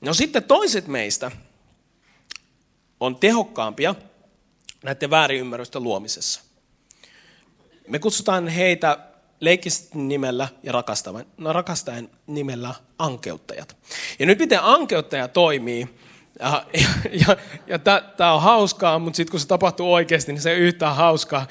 No 0.05 0.13
sitten 0.13 0.43
toiset 0.43 0.87
meistä 0.87 1.31
on 2.99 3.15
tehokkaampia 3.15 3.95
näiden 4.83 5.09
väärinymmärrysten 5.09 5.83
luomisessa. 5.83 6.41
Me 7.87 7.99
kutsutaan 7.99 8.47
heitä 8.47 8.97
leikistä 9.39 9.97
nimellä 9.97 10.47
ja 10.63 10.71
rakastavan, 10.71 11.25
no 11.37 11.53
rakastajan 11.53 12.09
nimellä 12.27 12.75
ankeuttajat. 12.99 13.77
Ja 14.19 14.25
nyt 14.25 14.39
miten 14.39 14.63
ankeuttaja 14.63 15.27
toimii, 15.27 15.89
ja, 16.39 16.65
ja, 16.73 16.87
ja, 17.27 17.37
ja 17.67 17.79
tämä 18.17 18.33
on 18.33 18.41
hauskaa, 18.41 18.99
mutta 18.99 19.17
sitten 19.17 19.31
kun 19.31 19.39
se 19.39 19.47
tapahtuu 19.47 19.93
oikeasti, 19.93 20.33
niin 20.33 20.41
se 20.41 20.51
ei 20.51 20.59
yhtään 20.59 20.95
hauskaa. 20.95 21.47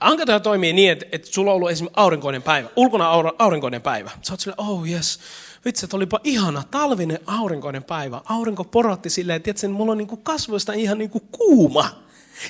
Ankeuttaja 0.00 0.40
toimii 0.40 0.72
niin, 0.72 0.92
että, 0.92 1.06
että 1.12 1.28
sulla 1.32 1.50
on 1.50 1.54
ollut 1.56 1.70
esimerkiksi 1.70 2.00
aurinkoinen 2.00 2.42
päivä, 2.42 2.68
ulkona 2.76 3.10
aurinkoinen 3.38 3.82
päivä. 3.82 4.10
Sä 4.22 4.32
oot 4.32 4.40
silleen, 4.40 4.60
oh 4.60 4.88
yes, 4.88 5.20
vitsi, 5.64 5.86
että 5.86 5.96
olipa 5.96 6.20
ihana 6.24 6.62
talvinen 6.70 7.18
aurinkoinen 7.26 7.84
päivä. 7.84 8.20
Aurinko 8.24 8.64
porotti 8.64 9.10
silleen, 9.10 9.36
että 9.36 9.44
tiedätkö, 9.44 9.68
mulla 9.68 9.92
on 9.92 9.98
niinku 9.98 10.16
kasvoista 10.16 10.72
ihan 10.72 10.98
niinku 10.98 11.20
kuuma. 11.20 11.82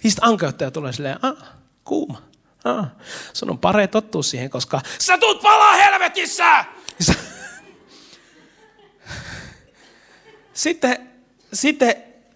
Ja 0.04 0.10
sitten 0.10 0.28
ankeuttaja 0.28 0.70
tulee 0.70 0.92
silleen, 0.92 1.18
ah, 1.22 1.36
kuuma. 1.84 2.22
Ah, 2.64 2.86
sun 3.32 3.50
on 3.50 3.58
pare 3.58 3.86
tottua 3.86 4.22
siihen, 4.22 4.50
koska 4.50 4.80
sä 4.98 5.18
tuut 5.18 5.42
palaa 5.42 5.76
helvetissä! 5.76 6.64
Sitten, 10.54 11.08
sitten 11.52 11.94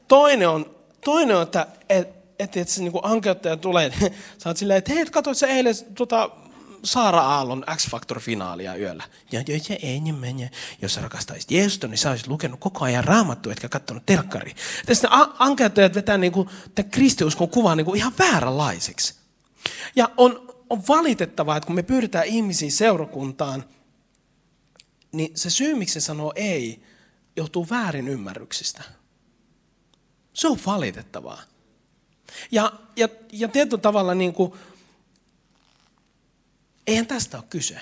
toinen 0.09 0.49
on, 0.49 0.77
toinen 1.05 1.37
on 1.37 1.43
että 1.43 1.67
et, 1.89 2.09
et, 2.39 2.57
et 2.57 2.69
se 2.69 2.83
niin 2.83 2.93
ankeuttaja 3.03 3.57
tulee, 3.57 3.93
sä 4.39 4.49
oot 4.49 4.57
silleen, 4.57 4.79
että 4.79 4.93
hei, 4.93 5.07
katsoit 5.07 5.39
sä 5.39 5.47
eilen 5.47 5.75
tota, 5.95 6.31
Saara 6.85 7.21
Aallon 7.21 7.65
X-Factor-finaalia 7.77 8.77
yöllä. 8.79 9.05
Ja 9.33 9.41
se 9.63 9.79
ei 9.83 10.01
niin 10.01 10.15
mene. 10.15 10.51
Jos 10.83 10.97
rakastaisit 10.97 11.51
Jeesusta, 11.51 11.89
niin 11.89 11.99
sä 11.99 12.11
olisit 12.11 12.27
lukenut 12.27 12.61
koko 12.61 12.85
ajan 12.85 13.05
raamattu, 13.05 13.51
etkä 13.51 13.69
katsonut 13.69 14.07
telkkari. 14.07 14.55
Tästä 14.87 15.09
ankeuttajat 15.39 15.95
vetää 15.95 16.19
niin 16.19 16.33
kuin, 16.33 16.49
tämän 16.75 16.91
kristiuskon 16.91 17.49
kuvaa 17.49 17.77
niin 17.77 17.85
kuin 17.85 17.97
ihan 17.97 18.13
vääränlaiseksi. 18.19 19.15
Ja 19.97 20.11
on, 20.17 20.55
on 20.71 20.83
valitettavaa, 20.89 21.57
että 21.57 21.67
kun 21.67 21.77
me 21.77 21.83
pyydetään 21.83 22.27
ihmisiä 22.27 22.71
seurakuntaan, 22.71 23.65
niin 25.13 25.31
se 25.35 25.51
syy, 25.51 25.75
miksi 25.75 26.01
se 26.01 26.05
sanoo 26.05 26.33
ei, 26.37 26.83
johtuu 27.37 27.67
väärin 27.71 28.09
ymmärryksistä. 28.09 28.83
Se 30.33 30.49
on 30.49 30.59
valitettavaa. 30.67 31.43
Ja, 32.51 32.73
ja, 32.97 33.09
ja 33.33 33.49
tietyllä 33.49 33.81
tavalla 33.81 34.15
niin 34.15 34.33
kuin, 34.33 34.53
eihän 36.93 37.07
tästä 37.07 37.37
ole 37.37 37.45
kyse. 37.51 37.81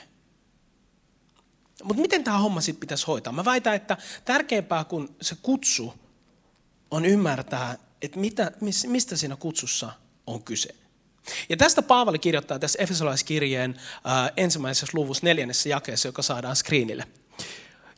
Mutta 1.85 2.02
miten 2.02 2.25
tämä 2.25 2.38
homma 2.38 2.61
sitten 2.61 2.81
pitäisi 2.81 3.07
hoitaa? 3.07 3.33
Mä 3.33 3.45
väitän, 3.45 3.75
että 3.75 3.97
tärkeämpää 4.25 4.85
kuin 4.85 5.09
se 5.21 5.37
kutsu 5.43 5.95
on 6.90 7.05
ymmärtää, 7.05 7.79
että 8.02 8.19
mitä, 8.19 8.52
mistä 8.87 9.17
siinä 9.17 9.37
kutsussa 9.37 9.93
on 10.26 10.43
kyse. 10.43 10.75
Ja 11.49 11.57
tästä 11.57 11.83
Paavali 11.83 12.19
kirjoittaa 12.19 12.59
tässä 12.59 12.79
Efesolaiskirjeen 12.83 13.81
äh, 14.07 14.33
ensimmäisessä 14.37 14.87
luvussa 14.93 15.26
neljännessä 15.26 15.69
jakeessa, 15.69 16.09
joka 16.09 16.23
saadaan 16.23 16.57
screenille. 16.57 17.05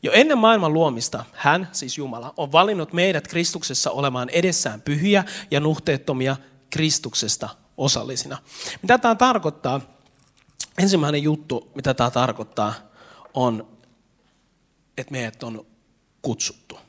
Jo 0.03 0.11
ennen 0.11 0.37
maailman 0.37 0.73
luomista 0.73 1.25
hän, 1.33 1.69
siis 1.71 1.97
Jumala, 1.97 2.33
on 2.37 2.51
valinnut 2.51 2.93
meidät 2.93 3.27
Kristuksessa 3.27 3.91
olemaan 3.91 4.29
edessään 4.29 4.81
pyhiä 4.81 5.23
ja 5.51 5.59
nuhteettomia 5.59 6.35
Kristuksesta 6.69 7.49
osallisina. 7.77 8.37
Mitä 8.81 8.97
tämä 8.97 9.15
tarkoittaa? 9.15 9.81
Ensimmäinen 10.77 11.23
juttu, 11.23 11.71
mitä 11.75 11.93
tämä 11.93 12.11
tarkoittaa, 12.11 12.73
on, 13.33 13.77
että 14.97 15.11
meidät 15.11 15.43
on 15.43 15.65
kutsuttu. 16.21 16.79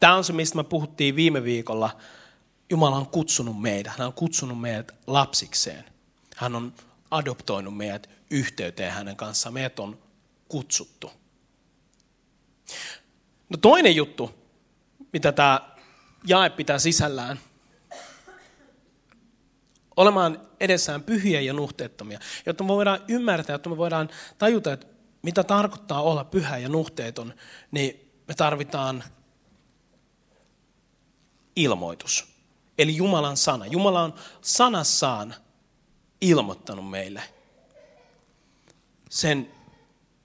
Tämä 0.00 0.14
on 0.14 0.24
se, 0.24 0.32
mistä 0.32 0.56
me 0.56 0.64
puhuttiin 0.64 1.16
viime 1.16 1.44
viikolla 1.44 1.96
Jumala 2.70 2.96
on 2.96 3.06
kutsunut 3.06 3.62
meidät. 3.62 3.92
Hän 3.98 4.06
on 4.06 4.12
kutsunut 4.12 4.60
meidät 4.60 4.94
lapsikseen. 5.06 5.84
Hän 6.36 6.56
on 6.56 6.74
adoptoinut 7.10 7.76
meidät 7.76 8.10
yhteyteen 8.30 8.92
hänen 8.92 9.16
kanssaan. 9.16 9.52
Meidät 9.52 9.78
on 9.78 9.98
kutsuttu. 10.48 11.10
No 13.48 13.56
toinen 13.56 13.96
juttu, 13.96 14.34
mitä 15.12 15.32
tämä 15.32 15.60
jae 16.26 16.50
pitää 16.50 16.78
sisällään, 16.78 17.40
olemaan 19.98 20.40
edessään 20.60 21.02
pyhiä 21.02 21.40
ja 21.40 21.52
nuhteettomia, 21.52 22.18
jotta 22.46 22.64
me 22.64 22.68
voidaan 22.68 23.00
ymmärtää, 23.08 23.54
jotta 23.54 23.70
me 23.70 23.76
voidaan 23.76 24.08
tajuta, 24.38 24.72
että 24.72 24.86
mitä 25.22 25.44
tarkoittaa 25.44 26.02
olla 26.02 26.24
pyhä 26.24 26.58
ja 26.58 26.68
nuhteeton, 26.68 27.34
niin 27.70 28.12
me 28.28 28.34
tarvitaan 28.34 29.04
ilmoitus. 31.56 32.26
Eli 32.78 32.96
Jumalan 32.96 33.36
sana. 33.36 33.66
Jumala 33.66 34.02
on 34.02 34.14
sanassaan 34.40 35.34
ilmoittanut 36.20 36.90
meille 36.90 37.22
sen, 39.10 39.52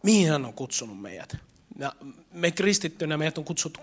mihin 0.04 0.30
hän 0.30 0.46
on 0.46 0.54
kutsunut 0.54 1.02
meidät. 1.02 1.38
Ja 1.80 1.94
me 2.32 2.52
kristittynä 2.52 3.18
meidät 3.18 3.38
on 3.38 3.46
kutsuttu 3.46 3.80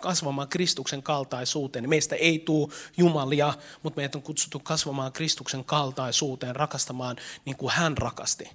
kasvamaan 0.00 0.48
Kristuksen 0.48 1.02
kaltaisuuteen. 1.02 1.88
Meistä 1.88 2.16
ei 2.16 2.38
tule 2.38 2.72
Jumalia, 2.96 3.54
mutta 3.82 3.96
meidät 3.96 4.14
on 4.14 4.22
kutsuttu 4.22 4.58
kasvamaan 4.58 5.12
Kristuksen 5.12 5.64
kaltaisuuteen, 5.64 6.56
rakastamaan 6.56 7.16
niin 7.44 7.56
kuin 7.56 7.72
hän 7.72 7.98
rakasti. 7.98 8.50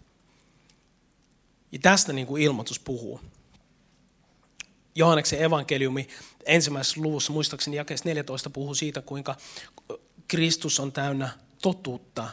Ja 1.72 1.80
tästä 1.80 2.14
niin 2.14 2.28
kuin 2.28 2.44
ilmoitus 2.44 2.80
puhuu. 2.80 3.22
Johanneksen 4.96 5.42
evankeliumi 5.42 6.08
ensimmäisessä 6.46 7.02
luvussa, 7.02 7.34
muistaakseni 7.34 7.78
jakeessa 7.78 8.10
14, 8.10 8.50
puhuu 8.50 8.76
siitä, 8.76 9.02
kuinka 9.02 9.36
Kristus 10.28 10.80
on 10.80 10.92
täynnä 10.92 11.30
totuutta 11.62 12.30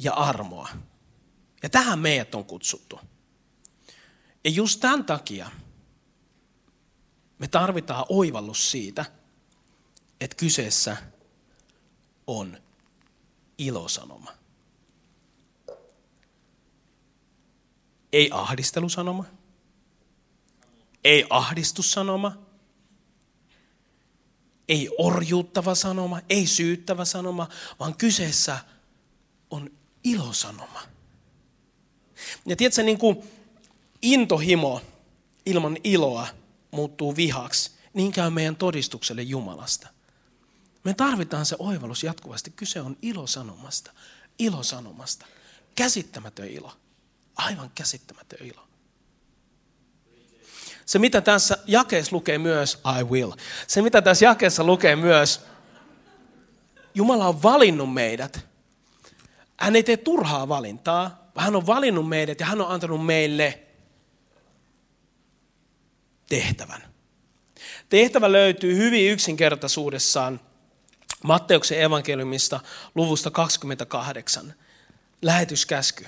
ja 0.00 0.12
armoa. 0.12 0.68
Ja 1.62 1.68
tähän 1.68 1.98
meidät 1.98 2.34
on 2.34 2.44
kutsuttu. 2.44 3.00
Ja 4.44 4.50
just 4.50 4.80
tämän 4.80 5.04
takia 5.04 5.50
me 7.38 7.48
tarvitaan 7.48 8.06
oivallus 8.08 8.70
siitä, 8.70 9.04
että 10.20 10.36
kyseessä 10.36 10.96
on 12.26 12.58
ilosanoma. 13.58 14.32
Ei 18.12 18.30
ahdistelusanoma, 18.32 19.24
ei 21.04 21.26
ahdistussanoma, 21.30 22.38
ei 24.68 24.90
orjuuttava 24.98 25.74
sanoma, 25.74 26.20
ei 26.28 26.46
syyttävä 26.46 27.04
sanoma, 27.04 27.48
vaan 27.80 27.96
kyseessä 27.96 28.58
on 29.50 29.70
ilosanoma. 30.04 30.82
Ja 32.46 32.56
tiedätkö, 32.56 32.82
niin 32.82 32.98
kuin 32.98 33.22
intohimo 34.02 34.80
ilman 35.46 35.76
iloa 35.84 36.26
muuttuu 36.70 37.16
vihaksi, 37.16 37.70
niin 37.94 38.12
käy 38.12 38.30
meidän 38.30 38.56
todistukselle 38.56 39.22
Jumalasta. 39.22 39.88
Me 40.84 40.94
tarvitaan 40.94 41.46
se 41.46 41.56
oivallus 41.58 42.02
jatkuvasti. 42.02 42.50
Kyse 42.50 42.80
on 42.80 42.96
ilosanomasta. 43.02 43.92
Ilosanomasta. 44.38 45.26
Käsittämätön 45.74 46.48
ilo. 46.48 46.72
Aivan 47.36 47.70
käsittämätön 47.74 48.46
ilo. 48.46 48.68
Se 50.86 50.98
mitä 50.98 51.20
tässä 51.20 51.58
jakeessa 51.66 52.16
lukee 52.16 52.38
myös, 52.38 52.80
I 53.00 53.04
will. 53.04 53.32
Se 53.66 53.82
mitä 53.82 54.02
tässä 54.02 54.24
jakeessa 54.24 54.64
lukee 54.64 54.96
myös, 54.96 55.40
Jumala 56.94 57.28
on 57.28 57.42
valinnut 57.42 57.94
meidät. 57.94 58.46
Hän 59.56 59.76
ei 59.76 59.82
tee 59.82 59.96
turhaa 59.96 60.48
valintaa, 60.48 61.30
vaan 61.36 61.44
hän 61.44 61.56
on 61.56 61.66
valinnut 61.66 62.08
meidät 62.08 62.40
ja 62.40 62.46
hän 62.46 62.60
on 62.60 62.70
antanut 62.70 63.06
meille 63.06 63.62
tehtävän. 66.28 66.82
Tehtävä 67.88 68.32
löytyy 68.32 68.76
hyvin 68.76 69.10
yksinkertaisuudessaan 69.10 70.40
Matteuksen 71.24 71.82
evankeliumista 71.82 72.60
luvusta 72.94 73.30
28. 73.30 74.54
Lähetyskäsky. 75.22 76.06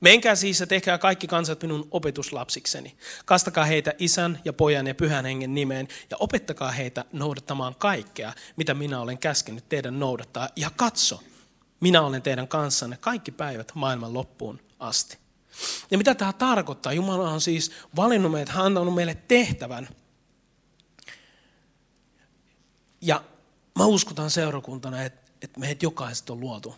Menkää 0.00 0.34
siis 0.34 0.60
ja 0.60 0.66
tehkää 0.66 0.98
kaikki 0.98 1.26
kansat 1.26 1.62
minun 1.62 1.88
opetuslapsikseni. 1.90 2.96
Kastakaa 3.24 3.64
heitä 3.64 3.92
isän 3.98 4.40
ja 4.44 4.52
pojan 4.52 4.86
ja 4.86 4.94
pyhän 4.94 5.24
hengen 5.24 5.54
nimeen 5.54 5.88
ja 6.10 6.16
opettakaa 6.20 6.70
heitä 6.70 7.04
noudattamaan 7.12 7.74
kaikkea, 7.74 8.32
mitä 8.56 8.74
minä 8.74 9.00
olen 9.00 9.18
käskenyt 9.18 9.68
teidän 9.68 9.98
noudattaa. 9.98 10.48
Ja 10.56 10.70
katso, 10.76 11.22
minä 11.80 12.02
olen 12.02 12.22
teidän 12.22 12.48
kanssanne 12.48 12.96
kaikki 13.00 13.30
päivät 13.30 13.72
maailman 13.74 14.14
loppuun 14.14 14.60
asti. 14.78 15.18
Ja 15.90 15.98
mitä 15.98 16.14
tämä 16.14 16.32
tarkoittaa? 16.32 16.92
Jumala 16.92 17.30
on 17.30 17.40
siis 17.40 17.72
valinnut 17.96 18.32
meidät, 18.32 18.48
hän 18.48 18.60
on 18.60 18.66
antanut 18.66 18.94
meille 18.94 19.14
tehtävän. 19.28 19.88
Ja 23.00 23.24
mä 23.78 23.84
uskotan 23.84 24.30
seurakuntana, 24.30 25.02
että, 25.02 25.32
että 25.42 25.60
meidät 25.60 25.82
jokaiset 25.82 26.30
on 26.30 26.40
luotu 26.40 26.74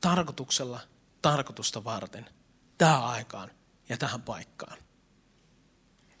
tarkoituksella, 0.00 0.80
tarkoitusta 1.22 1.84
varten, 1.84 2.26
tähän 2.78 3.04
aikaan 3.04 3.50
ja 3.88 3.96
tähän 3.96 4.22
paikkaan. 4.22 4.78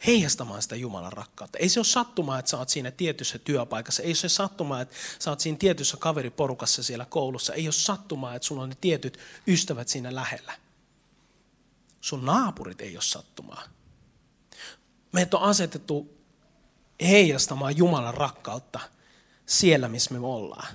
Heijastamaan 0.06 0.62
sitä 0.62 0.76
Jumalan 0.76 1.12
rakkautta. 1.12 1.58
Ei 1.58 1.68
se 1.68 1.80
ole 1.80 1.84
sattumaa, 1.84 2.38
että 2.38 2.50
sä 2.50 2.58
oot 2.58 2.68
siinä 2.68 2.90
tietyssä 2.90 3.38
työpaikassa. 3.38 4.02
Ei 4.02 4.14
se 4.14 4.24
ole 4.24 4.28
sattumaa, 4.30 4.80
että 4.80 4.94
sä 5.18 5.30
oot 5.30 5.40
siinä 5.40 5.58
tietyssä 5.58 5.96
kaveriporukassa 5.96 6.82
siellä 6.82 7.04
koulussa. 7.04 7.54
Ei 7.54 7.66
ole 7.66 7.72
sattumaa, 7.72 8.34
että 8.34 8.46
sulla 8.46 8.62
on 8.62 8.68
ne 8.68 8.76
tietyt 8.80 9.18
ystävät 9.46 9.88
siinä 9.88 10.14
lähellä 10.14 10.52
sun 12.00 12.24
naapurit 12.24 12.80
ei 12.80 12.96
ole 12.96 13.02
sattumaa. 13.02 13.62
Meitä 15.12 15.36
on 15.36 15.42
asetettu 15.42 16.20
heijastamaan 17.00 17.76
Jumalan 17.76 18.14
rakkautta 18.14 18.80
siellä, 19.46 19.88
missä 19.88 20.14
me 20.14 20.26
ollaan. 20.26 20.74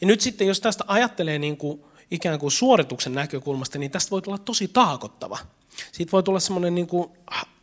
Ja 0.00 0.06
nyt 0.06 0.20
sitten, 0.20 0.46
jos 0.46 0.60
tästä 0.60 0.84
ajattelee 0.86 1.38
niin 1.38 1.56
kuin 1.56 1.84
ikään 2.10 2.38
kuin 2.38 2.50
suorituksen 2.50 3.14
näkökulmasta, 3.14 3.78
niin 3.78 3.90
tästä 3.90 4.10
voi 4.10 4.22
tulla 4.22 4.38
tosi 4.38 4.68
taakottava. 4.68 5.38
Siitä 5.92 6.12
voi 6.12 6.22
tulla 6.22 6.40
semmoinen 6.40 6.74
niin 6.74 6.86
kuin, 6.86 7.10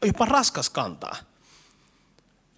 jopa 0.06 0.26
raskas 0.26 0.70
kantaa. 0.70 1.16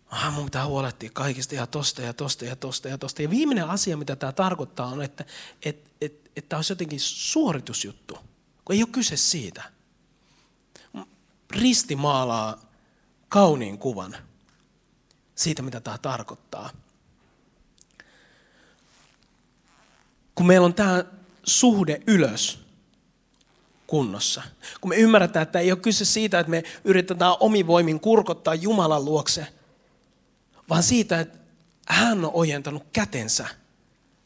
Ah, 0.07 0.33
mun 0.33 0.45
pitää 0.45 0.65
huolehtia 0.65 1.09
kaikista 1.13 1.55
ja 1.55 1.67
tosta 1.67 2.01
ja 2.01 2.13
tosta 2.13 2.45
ja 2.45 2.55
tosta 2.55 2.87
ja 2.87 2.97
tosta. 2.97 3.21
Ja 3.21 3.29
viimeinen 3.29 3.69
asia, 3.69 3.97
mitä 3.97 4.15
tämä 4.15 4.31
tarkoittaa, 4.31 4.87
on, 4.87 5.01
että 5.01 5.25
että 5.65 5.89
että, 6.01 6.29
että 6.35 6.49
tämä 6.49 6.57
olisi 6.57 6.71
jotenkin 6.71 6.99
suoritusjuttu. 6.99 8.17
Kun 8.65 8.75
ei 8.75 8.83
ole 8.83 8.89
kyse 8.91 9.17
siitä 9.17 9.76
risti 11.57 11.95
maalaa 11.95 12.61
kauniin 13.29 13.77
kuvan 13.77 14.17
siitä, 15.35 15.61
mitä 15.61 15.79
tämä 15.79 15.97
tarkoittaa. 15.97 16.69
Kun 20.35 20.47
meillä 20.47 20.65
on 20.65 20.73
tämä 20.73 21.05
suhde 21.43 22.01
ylös 22.07 22.59
kunnossa. 23.87 24.43
Kun 24.81 24.89
me 24.89 24.95
ymmärretään, 24.95 25.43
että 25.43 25.59
ei 25.59 25.71
ole 25.71 25.79
kyse 25.79 26.05
siitä, 26.05 26.39
että 26.39 26.49
me 26.49 26.63
yritetään 26.83 27.35
omivoimin 27.39 27.99
kurkottaa 27.99 28.55
Jumalan 28.55 29.05
luokse, 29.05 29.47
vaan 30.69 30.83
siitä, 30.83 31.19
että 31.19 31.37
hän 31.87 32.25
on 32.25 32.31
ojentanut 32.33 32.83
kätensä 32.93 33.47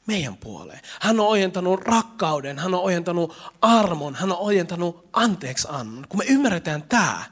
meidän 0.08 0.38
puoleen. 0.38 0.82
Hän 1.02 1.20
on 1.20 1.28
ojentanut 1.28 1.82
rakkauden, 1.82 2.60
hän 2.60 2.74
on 2.74 2.82
ojentanut 2.82 3.38
armon, 3.62 4.16
hän 4.16 4.32
on 4.32 4.38
ojentanut 4.38 5.10
anteeksi 5.14 5.68
annon. 5.72 6.06
Kun 6.10 6.20
me 6.20 6.26
ymmärretään 6.26 6.84
tämä, 6.84 7.24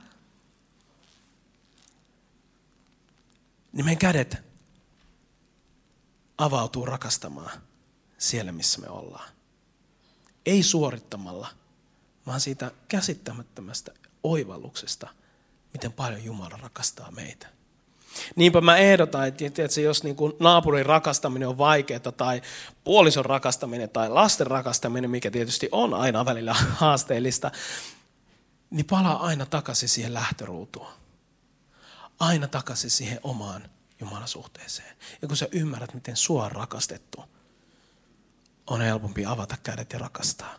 niin 3.73 3.85
meidän 3.85 3.99
kädet 3.99 4.37
avautuu 6.37 6.85
rakastamaan 6.85 7.61
siellä, 8.17 8.51
missä 8.51 8.81
me 8.81 8.89
ollaan. 8.89 9.29
Ei 10.45 10.63
suorittamalla, 10.63 11.47
vaan 12.25 12.39
siitä 12.39 12.71
käsittämättömästä 12.87 13.91
oivalluksesta, 14.23 15.07
miten 15.73 15.93
paljon 15.93 16.23
Jumala 16.23 16.57
rakastaa 16.57 17.11
meitä. 17.11 17.58
Niinpä 18.35 18.61
mä 18.61 18.77
ehdotan, 18.77 19.27
että, 19.27 19.45
että 19.45 19.81
jos 19.81 20.03
niin 20.03 20.15
kuin 20.15 20.33
naapurin 20.39 20.85
rakastaminen 20.85 21.47
on 21.47 21.57
vaikeaa 21.57 21.99
tai 21.99 22.41
puolison 22.83 23.25
rakastaminen 23.25 23.89
tai 23.89 24.09
lasten 24.09 24.47
rakastaminen, 24.47 25.09
mikä 25.09 25.31
tietysti 25.31 25.69
on 25.71 25.93
aina 25.93 26.25
välillä 26.25 26.53
haasteellista, 26.81 27.51
niin 28.69 28.85
palaa 28.85 29.25
aina 29.25 29.45
takaisin 29.45 29.89
siihen 29.89 30.13
lähtöruutuun. 30.13 30.87
Aina 32.19 32.47
takaisin 32.47 32.89
siihen 32.89 33.19
omaan 33.23 33.69
Jumalan 33.99 34.27
suhteeseen. 34.27 34.95
Ja 35.21 35.27
kun 35.27 35.37
sä 35.37 35.47
ymmärrät, 35.51 35.93
miten 35.93 36.15
sua 36.15 36.45
on 36.45 36.51
rakastettu, 36.51 37.23
on 38.67 38.81
helpompi 38.81 39.25
avata 39.25 39.57
kädet 39.63 39.93
ja 39.93 39.99
rakastaa. 39.99 40.55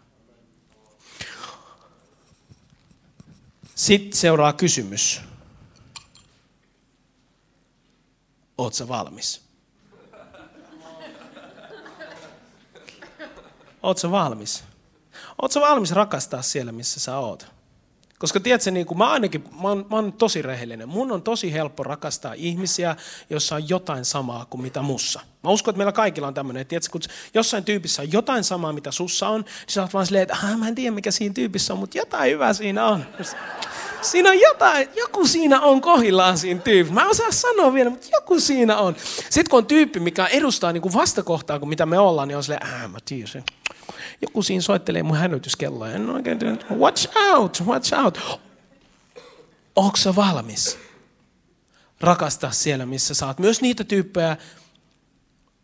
Sitten 3.74 4.18
seuraa 4.18 4.52
kysymys. 4.52 5.20
Oot 8.60 8.74
sä 8.74 8.88
valmis? 8.88 9.42
Oot 13.82 13.98
sä 13.98 14.10
valmis? 14.10 14.64
Oot 15.42 15.52
sä 15.52 15.60
valmis 15.60 15.92
rakastaa 15.92 16.42
siellä, 16.42 16.72
missä 16.72 17.00
sä 17.00 17.18
oot? 17.18 17.46
Koska 18.20 18.40
tiedätkö, 18.40 18.70
niin 18.70 18.86
kuin 18.86 18.98
mä 18.98 19.10
ainakin, 19.10 19.44
mä 19.62 19.68
oon, 19.68 19.86
mä 19.90 19.96
oon 19.96 20.12
tosi 20.12 20.42
rehellinen. 20.42 20.88
Mun 20.88 21.12
on 21.12 21.22
tosi 21.22 21.52
helppo 21.52 21.82
rakastaa 21.82 22.32
ihmisiä, 22.32 22.96
jossa 23.30 23.54
on 23.54 23.68
jotain 23.68 24.04
samaa 24.04 24.44
kuin 24.44 24.62
mitä 24.62 24.82
mussa. 24.82 25.20
Mä 25.44 25.50
uskon, 25.50 25.72
että 25.72 25.78
meillä 25.78 25.92
kaikilla 25.92 26.28
on 26.28 26.34
tämmöinen, 26.34 26.60
että 26.60 26.68
tiedätkö, 26.68 26.90
kun 26.92 27.00
jossain 27.34 27.64
tyypissä 27.64 28.02
on 28.02 28.12
jotain 28.12 28.44
samaa, 28.44 28.72
mitä 28.72 28.92
sussa 28.92 29.28
on, 29.28 29.40
niin 29.40 29.50
sä 29.68 29.82
oot 29.82 29.94
vaan 29.94 30.06
silleen, 30.06 30.22
että 30.22 30.36
mä 30.56 30.68
en 30.68 30.74
tiedä, 30.74 30.94
mikä 30.94 31.10
siinä 31.10 31.34
tyypissä 31.34 31.72
on, 31.72 31.78
mutta 31.78 31.98
jotain 31.98 32.32
hyvää 32.32 32.52
siinä 32.52 32.86
on. 32.86 33.06
Siinä 34.02 34.30
on 34.30 34.40
jotain, 34.40 34.88
joku 34.96 35.26
siinä 35.26 35.60
on 35.60 35.80
kohillaan 35.80 36.38
siinä 36.38 36.60
tyyppi. 36.60 36.92
Mä 36.94 37.02
en 37.02 37.08
osaa 37.08 37.32
sanoa 37.32 37.74
vielä, 37.74 37.90
mutta 37.90 38.08
joku 38.12 38.40
siinä 38.40 38.78
on. 38.78 38.96
Sitten 39.30 39.50
kun 39.50 39.58
on 39.58 39.66
tyyppi, 39.66 40.00
mikä 40.00 40.26
edustaa 40.26 40.72
niin 40.72 40.82
kuin 40.82 40.94
vastakohtaa 40.94 41.58
kuin 41.58 41.68
mitä 41.68 41.86
me 41.86 41.98
ollaan, 41.98 42.28
niin 42.28 42.36
on 42.36 42.42
silleen, 42.42 42.66
äh, 42.66 42.90
mä 42.90 42.98
tiedän 43.04 43.44
Joku 44.22 44.42
siinä 44.42 44.62
soittelee 44.62 45.02
mun 45.02 45.16
hälytyskelloa. 45.16 45.90
En 45.90 46.10
oikein 46.10 46.38
watch 46.78 47.08
out, 47.16 47.62
watch 47.66 47.94
out. 47.94 48.40
Onko 49.76 49.96
sä 49.96 50.16
valmis 50.16 50.78
rakastaa 52.00 52.50
siellä, 52.50 52.86
missä 52.86 53.14
saat? 53.14 53.38
Myös 53.38 53.60
niitä 53.60 53.84
tyyppejä, 53.84 54.36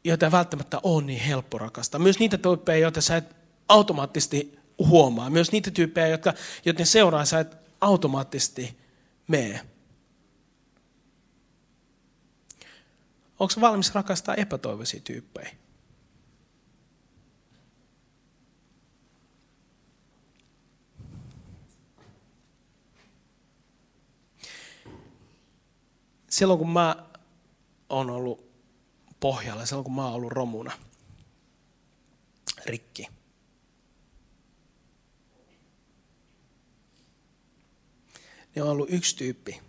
joita 0.05 0.33
välttämättä 0.33 0.81
ole 0.83 1.05
niin 1.05 1.21
helppo 1.21 1.59
rakastaa. 1.59 2.01
Myös 2.01 2.19
niitä 2.19 2.38
tyyppejä, 2.38 2.79
joita 2.79 3.01
sä 3.01 3.16
et 3.16 3.37
automaattisesti 3.69 4.59
huomaa. 4.79 5.31
Myös 5.31 5.53
niitä 5.53 5.71
tyyppejä, 5.71 6.07
jotka, 6.07 6.35
joiden 6.64 6.87
seuraa 6.87 7.25
sä 7.25 7.40
et 7.40 7.57
automaattisesti 7.81 8.79
mene. 9.29 9.61
Onko 13.38 13.55
valmis 13.61 13.95
rakastaa 13.95 14.35
epätoivoisia 14.35 15.01
tyyppejä? 15.01 15.51
Silloin 26.37 26.59
kun 26.59 26.70
mä 26.70 27.07
oon 27.88 28.11
ollut 28.11 28.51
pohjalla, 29.20 29.66
silloin 29.66 29.85
kun 29.85 29.94
mä 29.94 30.05
oon 30.05 30.14
ollut 30.14 30.33
romuna, 30.33 30.72
rikki. 32.66 33.09
Niin 38.55 38.62
on 38.62 38.68
ollut 38.68 38.88
yksi 38.90 39.16
tyyppi, 39.16 39.61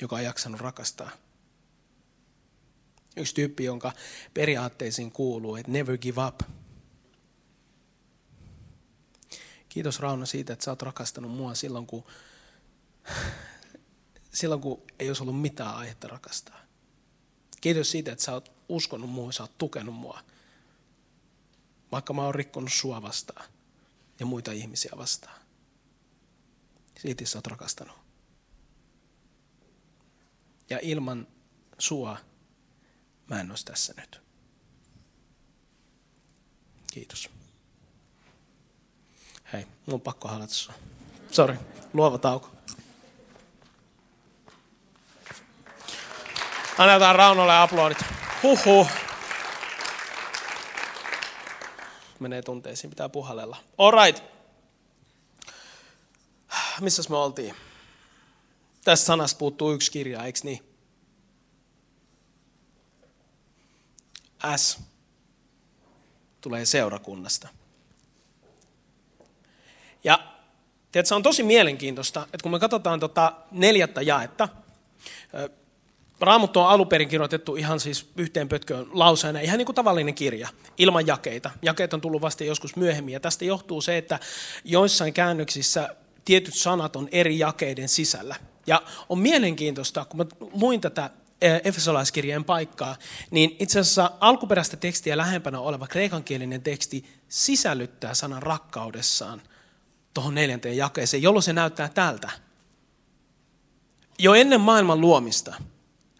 joka 0.00 0.16
on 0.16 0.24
jaksanut 0.24 0.60
rakastaa. 0.60 1.10
Yksi 3.16 3.34
tyyppi, 3.34 3.64
jonka 3.64 3.92
periaatteisiin 4.34 5.12
kuuluu, 5.12 5.56
että 5.56 5.72
never 5.72 5.98
give 5.98 6.20
up. 6.26 6.40
Kiitos 9.68 10.00
Rauna 10.00 10.26
siitä, 10.26 10.52
että 10.52 10.64
sä 10.64 10.70
oot 10.70 10.82
rakastanut 10.82 11.32
mua 11.32 11.54
silloin, 11.54 11.86
kun, 11.86 12.04
silloin, 14.36 14.60
kun 14.60 14.82
ei 14.98 15.08
olisi 15.08 15.22
ollut 15.22 15.40
mitään 15.40 15.76
aihetta 15.76 16.08
rakastaa. 16.08 16.60
Kiitos 17.60 17.90
siitä, 17.90 18.12
että 18.12 18.24
sä 18.24 18.32
oot 18.32 18.52
uskonut 18.68 19.10
mua, 19.10 19.32
sä 19.32 19.42
oot 19.42 19.58
tukenut 19.58 19.94
mua. 19.94 20.20
Vaikka 21.92 22.12
mä 22.12 22.22
oon 22.24 22.34
rikkonut 22.34 22.72
sua 22.72 23.02
vastaan 23.02 23.48
ja 24.20 24.26
muita 24.26 24.52
ihmisiä 24.52 24.92
vastaan. 24.96 25.40
Silti 26.98 27.26
sä 27.26 27.38
oot 27.38 27.46
rakastanut. 27.46 27.96
Ja 30.70 30.78
ilman 30.82 31.26
sua 31.78 32.16
mä 33.30 33.40
en 33.40 33.50
olisi 33.50 33.64
tässä 33.64 33.94
nyt. 33.96 34.20
Kiitos. 36.92 37.30
Hei, 39.52 39.66
mun 39.86 39.94
on 39.94 40.00
pakko 40.00 40.28
halata 40.28 40.54
sua. 40.54 40.74
Sori, 41.30 41.56
luova 41.92 42.18
tauko. 42.18 42.56
Annetaan 46.78 47.16
Raunolle 47.16 47.56
aplodit. 47.56 47.98
Huhhuh. 48.42 48.88
Menee 52.20 52.42
tunteisiin, 52.42 52.90
pitää 52.90 53.08
puhallella. 53.08 53.56
All 53.78 54.04
right. 54.04 54.24
Missä 56.80 57.02
me 57.08 57.16
oltiin? 57.16 57.54
Tässä 58.84 59.06
sanassa 59.06 59.36
puuttuu 59.36 59.72
yksi 59.72 59.92
kirja, 59.92 60.24
eikö 60.24 60.38
niin? 60.42 60.76
S 64.56 64.78
tulee 66.40 66.64
seurakunnasta. 66.64 67.48
Ja 70.04 70.18
tiedätkö, 70.92 71.14
on 71.14 71.22
tosi 71.22 71.42
mielenkiintoista, 71.42 72.22
että 72.22 72.42
kun 72.42 72.52
me 72.52 72.58
katsotaan 72.58 73.00
tota 73.00 73.32
neljättä 73.50 74.02
jaetta, 74.02 74.48
Raamattu 76.20 76.60
on 76.60 76.68
alun 76.68 76.88
perin 76.88 77.08
kirjoitettu 77.08 77.56
ihan 77.56 77.80
siis 77.80 78.10
yhteen 78.16 78.48
pötköön 78.48 78.86
lauseena, 78.92 79.40
ihan 79.40 79.58
niin 79.58 79.66
kuin 79.66 79.76
tavallinen 79.76 80.14
kirja, 80.14 80.48
ilman 80.78 81.06
jakeita. 81.06 81.50
Jakeet 81.62 81.94
on 81.94 82.00
tullut 82.00 82.22
vasta 82.22 82.44
joskus 82.44 82.76
myöhemmin, 82.76 83.12
ja 83.12 83.20
tästä 83.20 83.44
johtuu 83.44 83.80
se, 83.80 83.98
että 83.98 84.18
joissain 84.64 85.12
käännöksissä 85.12 85.96
tietyt 86.24 86.54
sanat 86.54 86.96
on 86.96 87.08
eri 87.12 87.38
jakeiden 87.38 87.88
sisällä. 87.88 88.36
Ja 88.66 88.82
on 89.08 89.18
mielenkiintoista, 89.18 90.04
kun 90.04 90.18
mä 90.18 90.24
luin 90.52 90.80
tätä 90.80 91.10
Efesolaiskirjeen 91.64 92.44
paikkaa, 92.44 92.96
niin 93.30 93.56
itse 93.58 93.80
asiassa 93.80 94.10
alkuperäistä 94.20 94.76
tekstiä 94.76 95.16
lähempänä 95.16 95.60
oleva 95.60 95.86
kreikankielinen 95.86 96.62
teksti 96.62 97.04
sisällyttää 97.28 98.14
sanan 98.14 98.42
rakkaudessaan 98.42 99.42
tuohon 100.14 100.34
neljänteen 100.34 100.76
jakeeseen, 100.76 101.22
jolloin 101.22 101.42
se 101.42 101.52
näyttää 101.52 101.88
tältä. 101.88 102.30
Jo 104.18 104.34
ennen 104.34 104.60
maailman 104.60 105.00
luomista 105.00 105.54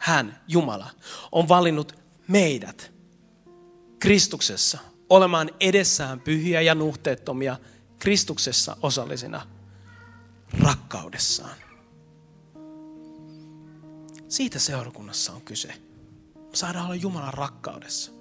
hän, 0.06 0.40
Jumala, 0.48 0.90
on 1.32 1.48
valinnut 1.48 1.92
meidät 2.28 2.92
Kristuksessa 3.98 4.78
olemaan 5.10 5.50
edessään 5.60 6.20
pyhiä 6.20 6.60
ja 6.60 6.74
nuhteettomia 6.74 7.56
Kristuksessa 7.98 8.76
osallisina 8.82 9.46
rakkaudessaan. 10.60 11.56
Siitä 14.28 14.58
seurakunnassa 14.58 15.32
on 15.32 15.42
kyse. 15.42 15.74
Saadaan 16.54 16.84
olla 16.84 16.94
Jumalan 16.94 17.34
rakkaudessa. 17.34 18.15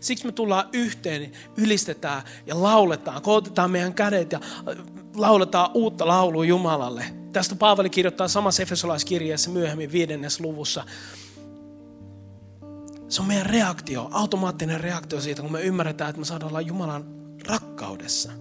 Siksi 0.00 0.26
me 0.26 0.32
tullaan 0.32 0.68
yhteen, 0.72 1.32
ylistetään 1.56 2.22
ja 2.46 2.62
lauletaan, 2.62 3.22
kootetaan 3.22 3.70
meidän 3.70 3.94
kädet 3.94 4.32
ja 4.32 4.40
äh, 4.42 4.84
lauletaan 5.14 5.70
uutta 5.74 6.06
laulua 6.06 6.44
Jumalalle. 6.44 7.04
Tästä 7.32 7.54
Paavali 7.54 7.90
kirjoittaa 7.90 8.28
samassa 8.28 8.62
Efesolaiskirjeessä 8.62 9.50
myöhemmin 9.50 9.92
viidennes 9.92 10.40
luvussa. 10.40 10.84
Se 13.08 13.22
on 13.22 13.28
meidän 13.28 13.46
reaktio, 13.46 14.08
automaattinen 14.12 14.80
reaktio 14.80 15.20
siitä, 15.20 15.42
kun 15.42 15.52
me 15.52 15.62
ymmärretään, 15.62 16.10
että 16.10 16.20
me 16.20 16.24
saadaan 16.24 16.50
olla 16.50 16.60
Jumalan 16.60 17.04
rakkaudessa. 17.46 18.32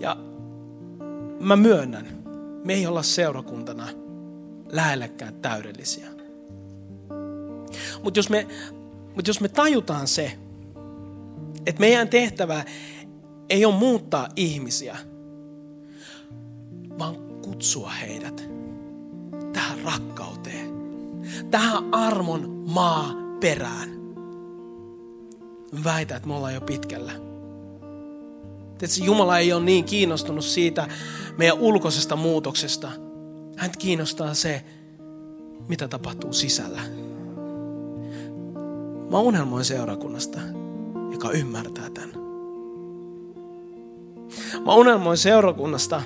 Ja 0.00 0.16
mä 1.40 1.56
myönnän, 1.56 2.22
me 2.64 2.74
ei 2.74 2.86
olla 2.86 3.02
seurakuntana 3.02 3.88
lähellekään 4.72 5.34
täydellisiä. 5.34 6.11
Mutta 8.02 8.18
jos, 8.18 8.30
me, 8.30 8.46
mut 9.16 9.28
jos 9.28 9.40
me 9.40 9.48
tajutaan 9.48 10.08
se, 10.08 10.38
että 11.66 11.80
meidän 11.80 12.08
tehtävä 12.08 12.64
ei 13.50 13.64
ole 13.64 13.74
muuttaa 13.74 14.28
ihmisiä, 14.36 14.96
vaan 16.98 17.16
kutsua 17.42 17.90
heidät 17.90 18.48
tähän 19.52 19.78
rakkauteen, 19.84 20.70
tähän 21.50 21.94
armon 21.94 22.64
maa 22.66 23.14
perään. 23.40 24.02
Väitän, 25.84 26.16
että 26.16 26.28
me 26.28 26.34
ollaan 26.34 26.54
jo 26.54 26.60
pitkällä. 26.60 27.12
Tietysti 28.78 29.04
Jumala 29.04 29.38
ei 29.38 29.52
ole 29.52 29.64
niin 29.64 29.84
kiinnostunut 29.84 30.44
siitä 30.44 30.88
meidän 31.38 31.58
ulkoisesta 31.58 32.16
muutoksesta. 32.16 32.92
Hän 33.56 33.70
kiinnostaa 33.78 34.34
se, 34.34 34.64
mitä 35.68 35.88
tapahtuu 35.88 36.32
sisällä. 36.32 36.80
Mä 39.12 39.18
unelmoin 39.18 39.64
seurakunnasta, 39.64 40.38
joka 41.12 41.30
ymmärtää 41.30 41.90
tämän. 41.90 42.10
Mä 44.66 44.74
unelmoin 44.74 45.18
seurakunnasta, 45.18 46.02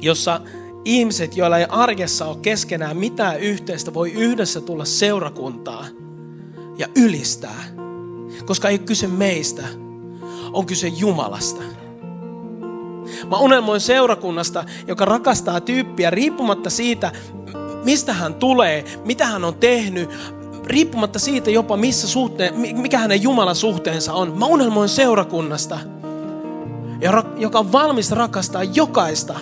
jossa 0.00 0.40
ihmiset, 0.84 1.36
joilla 1.36 1.58
ei 1.58 1.66
arjessa 1.68 2.26
ole 2.26 2.36
keskenään 2.42 2.96
mitään 2.96 3.40
yhteistä, 3.40 3.94
voi 3.94 4.12
yhdessä 4.12 4.60
tulla 4.60 4.84
seurakuntaa 4.84 5.86
ja 6.78 6.86
ylistää. 6.96 7.64
Koska 8.46 8.68
ei 8.68 8.78
kyse 8.78 9.06
meistä, 9.06 9.62
on 10.52 10.66
kyse 10.66 10.88
Jumalasta. 10.88 11.62
Mä 13.30 13.38
unelmoin 13.38 13.80
seurakunnasta, 13.80 14.64
joka 14.86 15.04
rakastaa 15.04 15.60
tyyppiä 15.60 16.10
riippumatta 16.10 16.70
siitä, 16.70 17.12
mistä 17.84 18.12
hän 18.12 18.34
tulee, 18.34 18.84
mitä 19.04 19.26
hän 19.26 19.44
on 19.44 19.54
tehnyt, 19.54 20.10
riippumatta 20.70 21.18
siitä 21.18 21.50
jopa 21.50 21.76
missä 21.76 22.08
suhteen, 22.08 22.54
mikä 22.56 22.98
hänen 22.98 23.22
Jumalan 23.22 23.56
suhteensa 23.56 24.12
on. 24.12 24.38
Mä 24.38 24.46
unelmoin 24.46 24.88
seurakunnasta, 24.88 25.78
joka 27.36 27.58
on 27.58 27.72
valmis 27.72 28.12
rakastaa 28.12 28.64
jokaista, 28.64 29.34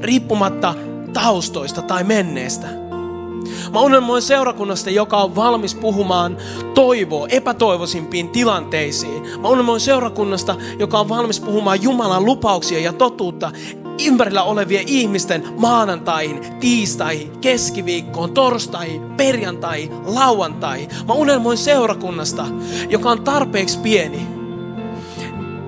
riippumatta 0.00 0.74
taustoista 1.12 1.82
tai 1.82 2.04
menneestä. 2.04 2.66
Mä 3.72 3.80
unelmoin 3.80 4.22
seurakunnasta, 4.22 4.90
joka 4.90 5.16
on 5.16 5.36
valmis 5.36 5.74
puhumaan 5.74 6.36
toivoa 6.74 7.26
epätoivoisimpiin 7.28 8.28
tilanteisiin. 8.28 9.22
Mä 9.40 9.48
unelmoin 9.48 9.80
seurakunnasta, 9.80 10.56
joka 10.78 11.00
on 11.00 11.08
valmis 11.08 11.40
puhumaan 11.40 11.82
Jumalan 11.82 12.24
lupauksia 12.24 12.78
ja 12.78 12.92
totuutta 12.92 13.50
ympärillä 14.06 14.42
olevien 14.42 14.84
ihmisten 14.86 15.44
maanantaihin, 15.58 16.40
tiistaihin, 16.60 17.38
keskiviikkoon, 17.40 18.34
torstaihin, 18.34 19.02
perjantaihin, 19.02 19.90
lauantaihin. 20.04 20.88
Mä 21.08 21.14
unelmoin 21.14 21.58
seurakunnasta, 21.58 22.46
joka 22.88 23.10
on 23.10 23.24
tarpeeksi 23.24 23.78
pieni, 23.78 24.26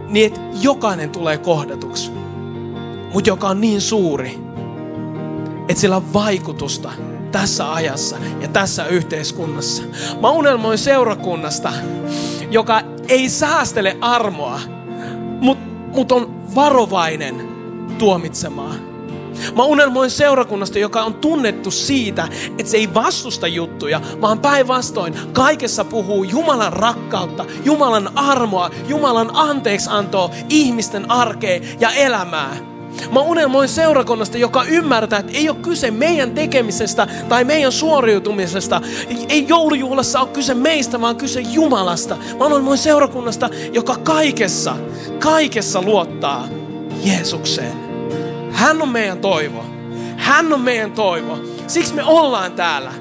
niin 0.08 0.26
että 0.26 0.40
jokainen 0.60 1.10
tulee 1.10 1.38
kohdatuksi. 1.38 2.10
Mutta 3.12 3.30
joka 3.30 3.48
on 3.48 3.60
niin 3.60 3.80
suuri, 3.80 4.38
että 5.68 5.80
sillä 5.80 5.96
on 5.96 6.12
vaikutusta 6.12 6.92
tässä 7.32 7.72
ajassa 7.72 8.16
ja 8.40 8.48
tässä 8.48 8.86
yhteiskunnassa. 8.86 9.82
Mä 10.20 10.30
unelmoin 10.30 10.78
seurakunnasta, 10.78 11.72
joka 12.50 12.80
ei 13.08 13.28
säästele 13.28 13.96
armoa, 14.00 14.60
mutta 15.40 15.64
mut 15.94 16.12
on 16.12 16.54
varovainen 16.54 17.53
tuomitsemaan. 17.94 18.94
Mä 19.56 19.62
unelmoin 19.62 20.10
seurakunnasta, 20.10 20.78
joka 20.78 21.02
on 21.02 21.14
tunnettu 21.14 21.70
siitä, 21.70 22.28
että 22.58 22.70
se 22.70 22.76
ei 22.76 22.94
vastusta 22.94 23.46
juttuja, 23.46 24.00
vaan 24.20 24.38
päinvastoin 24.38 25.14
kaikessa 25.32 25.84
puhuu 25.84 26.24
Jumalan 26.24 26.72
rakkautta, 26.72 27.44
Jumalan 27.64 28.10
armoa, 28.14 28.70
Jumalan 28.88 29.30
anteeksiantoa, 29.32 30.30
ihmisten 30.48 31.10
arkea 31.10 31.60
ja 31.80 31.90
elämää. 31.90 32.56
Mä 33.12 33.20
unelmoin 33.20 33.68
seurakunnasta, 33.68 34.38
joka 34.38 34.64
ymmärtää, 34.64 35.18
että 35.18 35.32
ei 35.34 35.48
ole 35.48 35.56
kyse 35.62 35.90
meidän 35.90 36.30
tekemisestä 36.30 37.06
tai 37.28 37.44
meidän 37.44 37.72
suoriutumisesta. 37.72 38.80
Ei 39.28 39.48
joulujuhlassa 39.48 40.20
ole 40.20 40.28
kyse 40.28 40.54
meistä, 40.54 41.00
vaan 41.00 41.16
kyse 41.16 41.40
Jumalasta. 41.40 42.16
Mä 42.38 42.44
unelmoin 42.44 42.78
seurakunnasta, 42.78 43.50
joka 43.72 43.96
kaikessa, 43.96 44.76
kaikessa 45.18 45.82
luottaa 45.82 46.48
Jeesukseen. 47.04 47.83
Hän 48.54 48.82
on 48.82 48.88
meidän 48.88 49.18
toivo. 49.18 49.64
Hän 50.16 50.52
on 50.52 50.60
meidän 50.60 50.92
toivo. 50.92 51.38
Siksi 51.66 51.94
me 51.94 52.04
ollaan 52.04 52.52
täällä. 52.52 52.92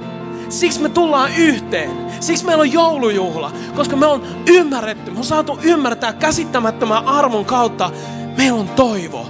Siksi 0.49 0.81
me 0.81 0.89
tullaan 0.89 1.31
yhteen. 1.37 1.91
Siksi 2.19 2.45
meillä 2.45 2.61
on 2.61 2.71
joulujuhla. 2.71 3.51
Koska 3.75 3.95
me 3.95 4.05
on 4.05 4.23
ymmärretty, 4.47 5.11
me 5.11 5.17
on 5.17 5.23
saatu 5.23 5.59
ymmärtää 5.63 6.13
käsittämättömän 6.13 7.05
armon 7.05 7.45
kautta. 7.45 7.91
Meillä 8.37 8.59
on 8.59 8.69
toivo. 8.69 9.27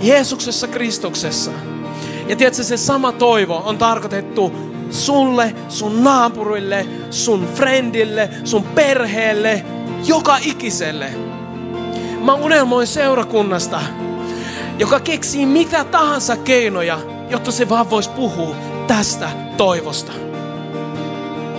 Jeesuksessa 0.00 0.68
Kristuksessa. 0.68 1.50
Ja 2.28 2.36
tiedätkö, 2.36 2.64
se 2.64 2.76
sama 2.76 3.12
toivo 3.12 3.62
on 3.66 3.78
tarkoitettu 3.78 4.52
sulle, 4.90 5.54
sun 5.68 6.04
naapurille, 6.04 6.86
sun 7.10 7.48
friendille, 7.54 8.30
sun 8.44 8.62
perheelle, 8.62 9.64
joka 10.06 10.36
ikiselle. 10.42 11.10
Mä 12.20 12.34
unelmoin 12.34 12.86
seurakunnasta, 12.86 13.80
joka 14.78 15.00
keksii 15.00 15.46
mitä 15.46 15.84
tahansa 15.84 16.36
keinoja, 16.36 16.98
jotta 17.30 17.52
se 17.52 17.68
vaan 17.68 17.90
voisi 17.90 18.10
puhua 18.10 18.56
tästä 18.86 19.28
toivosta. 19.56 20.12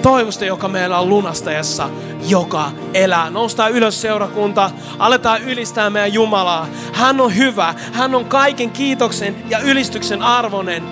Toivosta, 0.01 0.45
joka 0.45 0.67
meillä 0.67 0.99
on 0.99 1.09
lunastajassa, 1.09 1.89
joka 2.27 2.71
elää. 2.93 3.29
Noustaan 3.29 3.71
ylös 3.71 4.01
seurakunta, 4.01 4.71
aletaan 4.99 5.41
ylistää 5.43 5.89
meidän 5.89 6.13
Jumalaa. 6.13 6.67
Hän 6.93 7.21
on 7.21 7.35
hyvä, 7.35 7.73
hän 7.93 8.15
on 8.15 8.25
kaiken 8.25 8.71
kiitoksen 8.71 9.35
ja 9.49 9.59
ylistyksen 9.59 10.21
arvonen. 10.21 10.83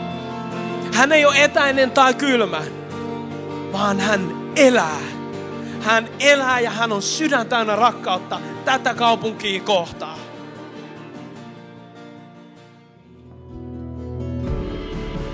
Hän 0.94 1.12
ei 1.12 1.26
ole 1.26 1.44
etäinen 1.44 1.92
tai 1.92 2.14
kylmä, 2.14 2.62
vaan 3.72 4.00
hän 4.00 4.32
elää. 4.56 5.00
Hän 5.82 6.10
elää 6.20 6.60
ja 6.60 6.70
hän 6.70 6.92
on 6.92 7.02
sydän 7.02 7.48
täynnä 7.48 7.76
rakkautta 7.76 8.40
tätä 8.66 8.94
kaupunkia 8.94 9.62
kohtaan. 9.62 10.23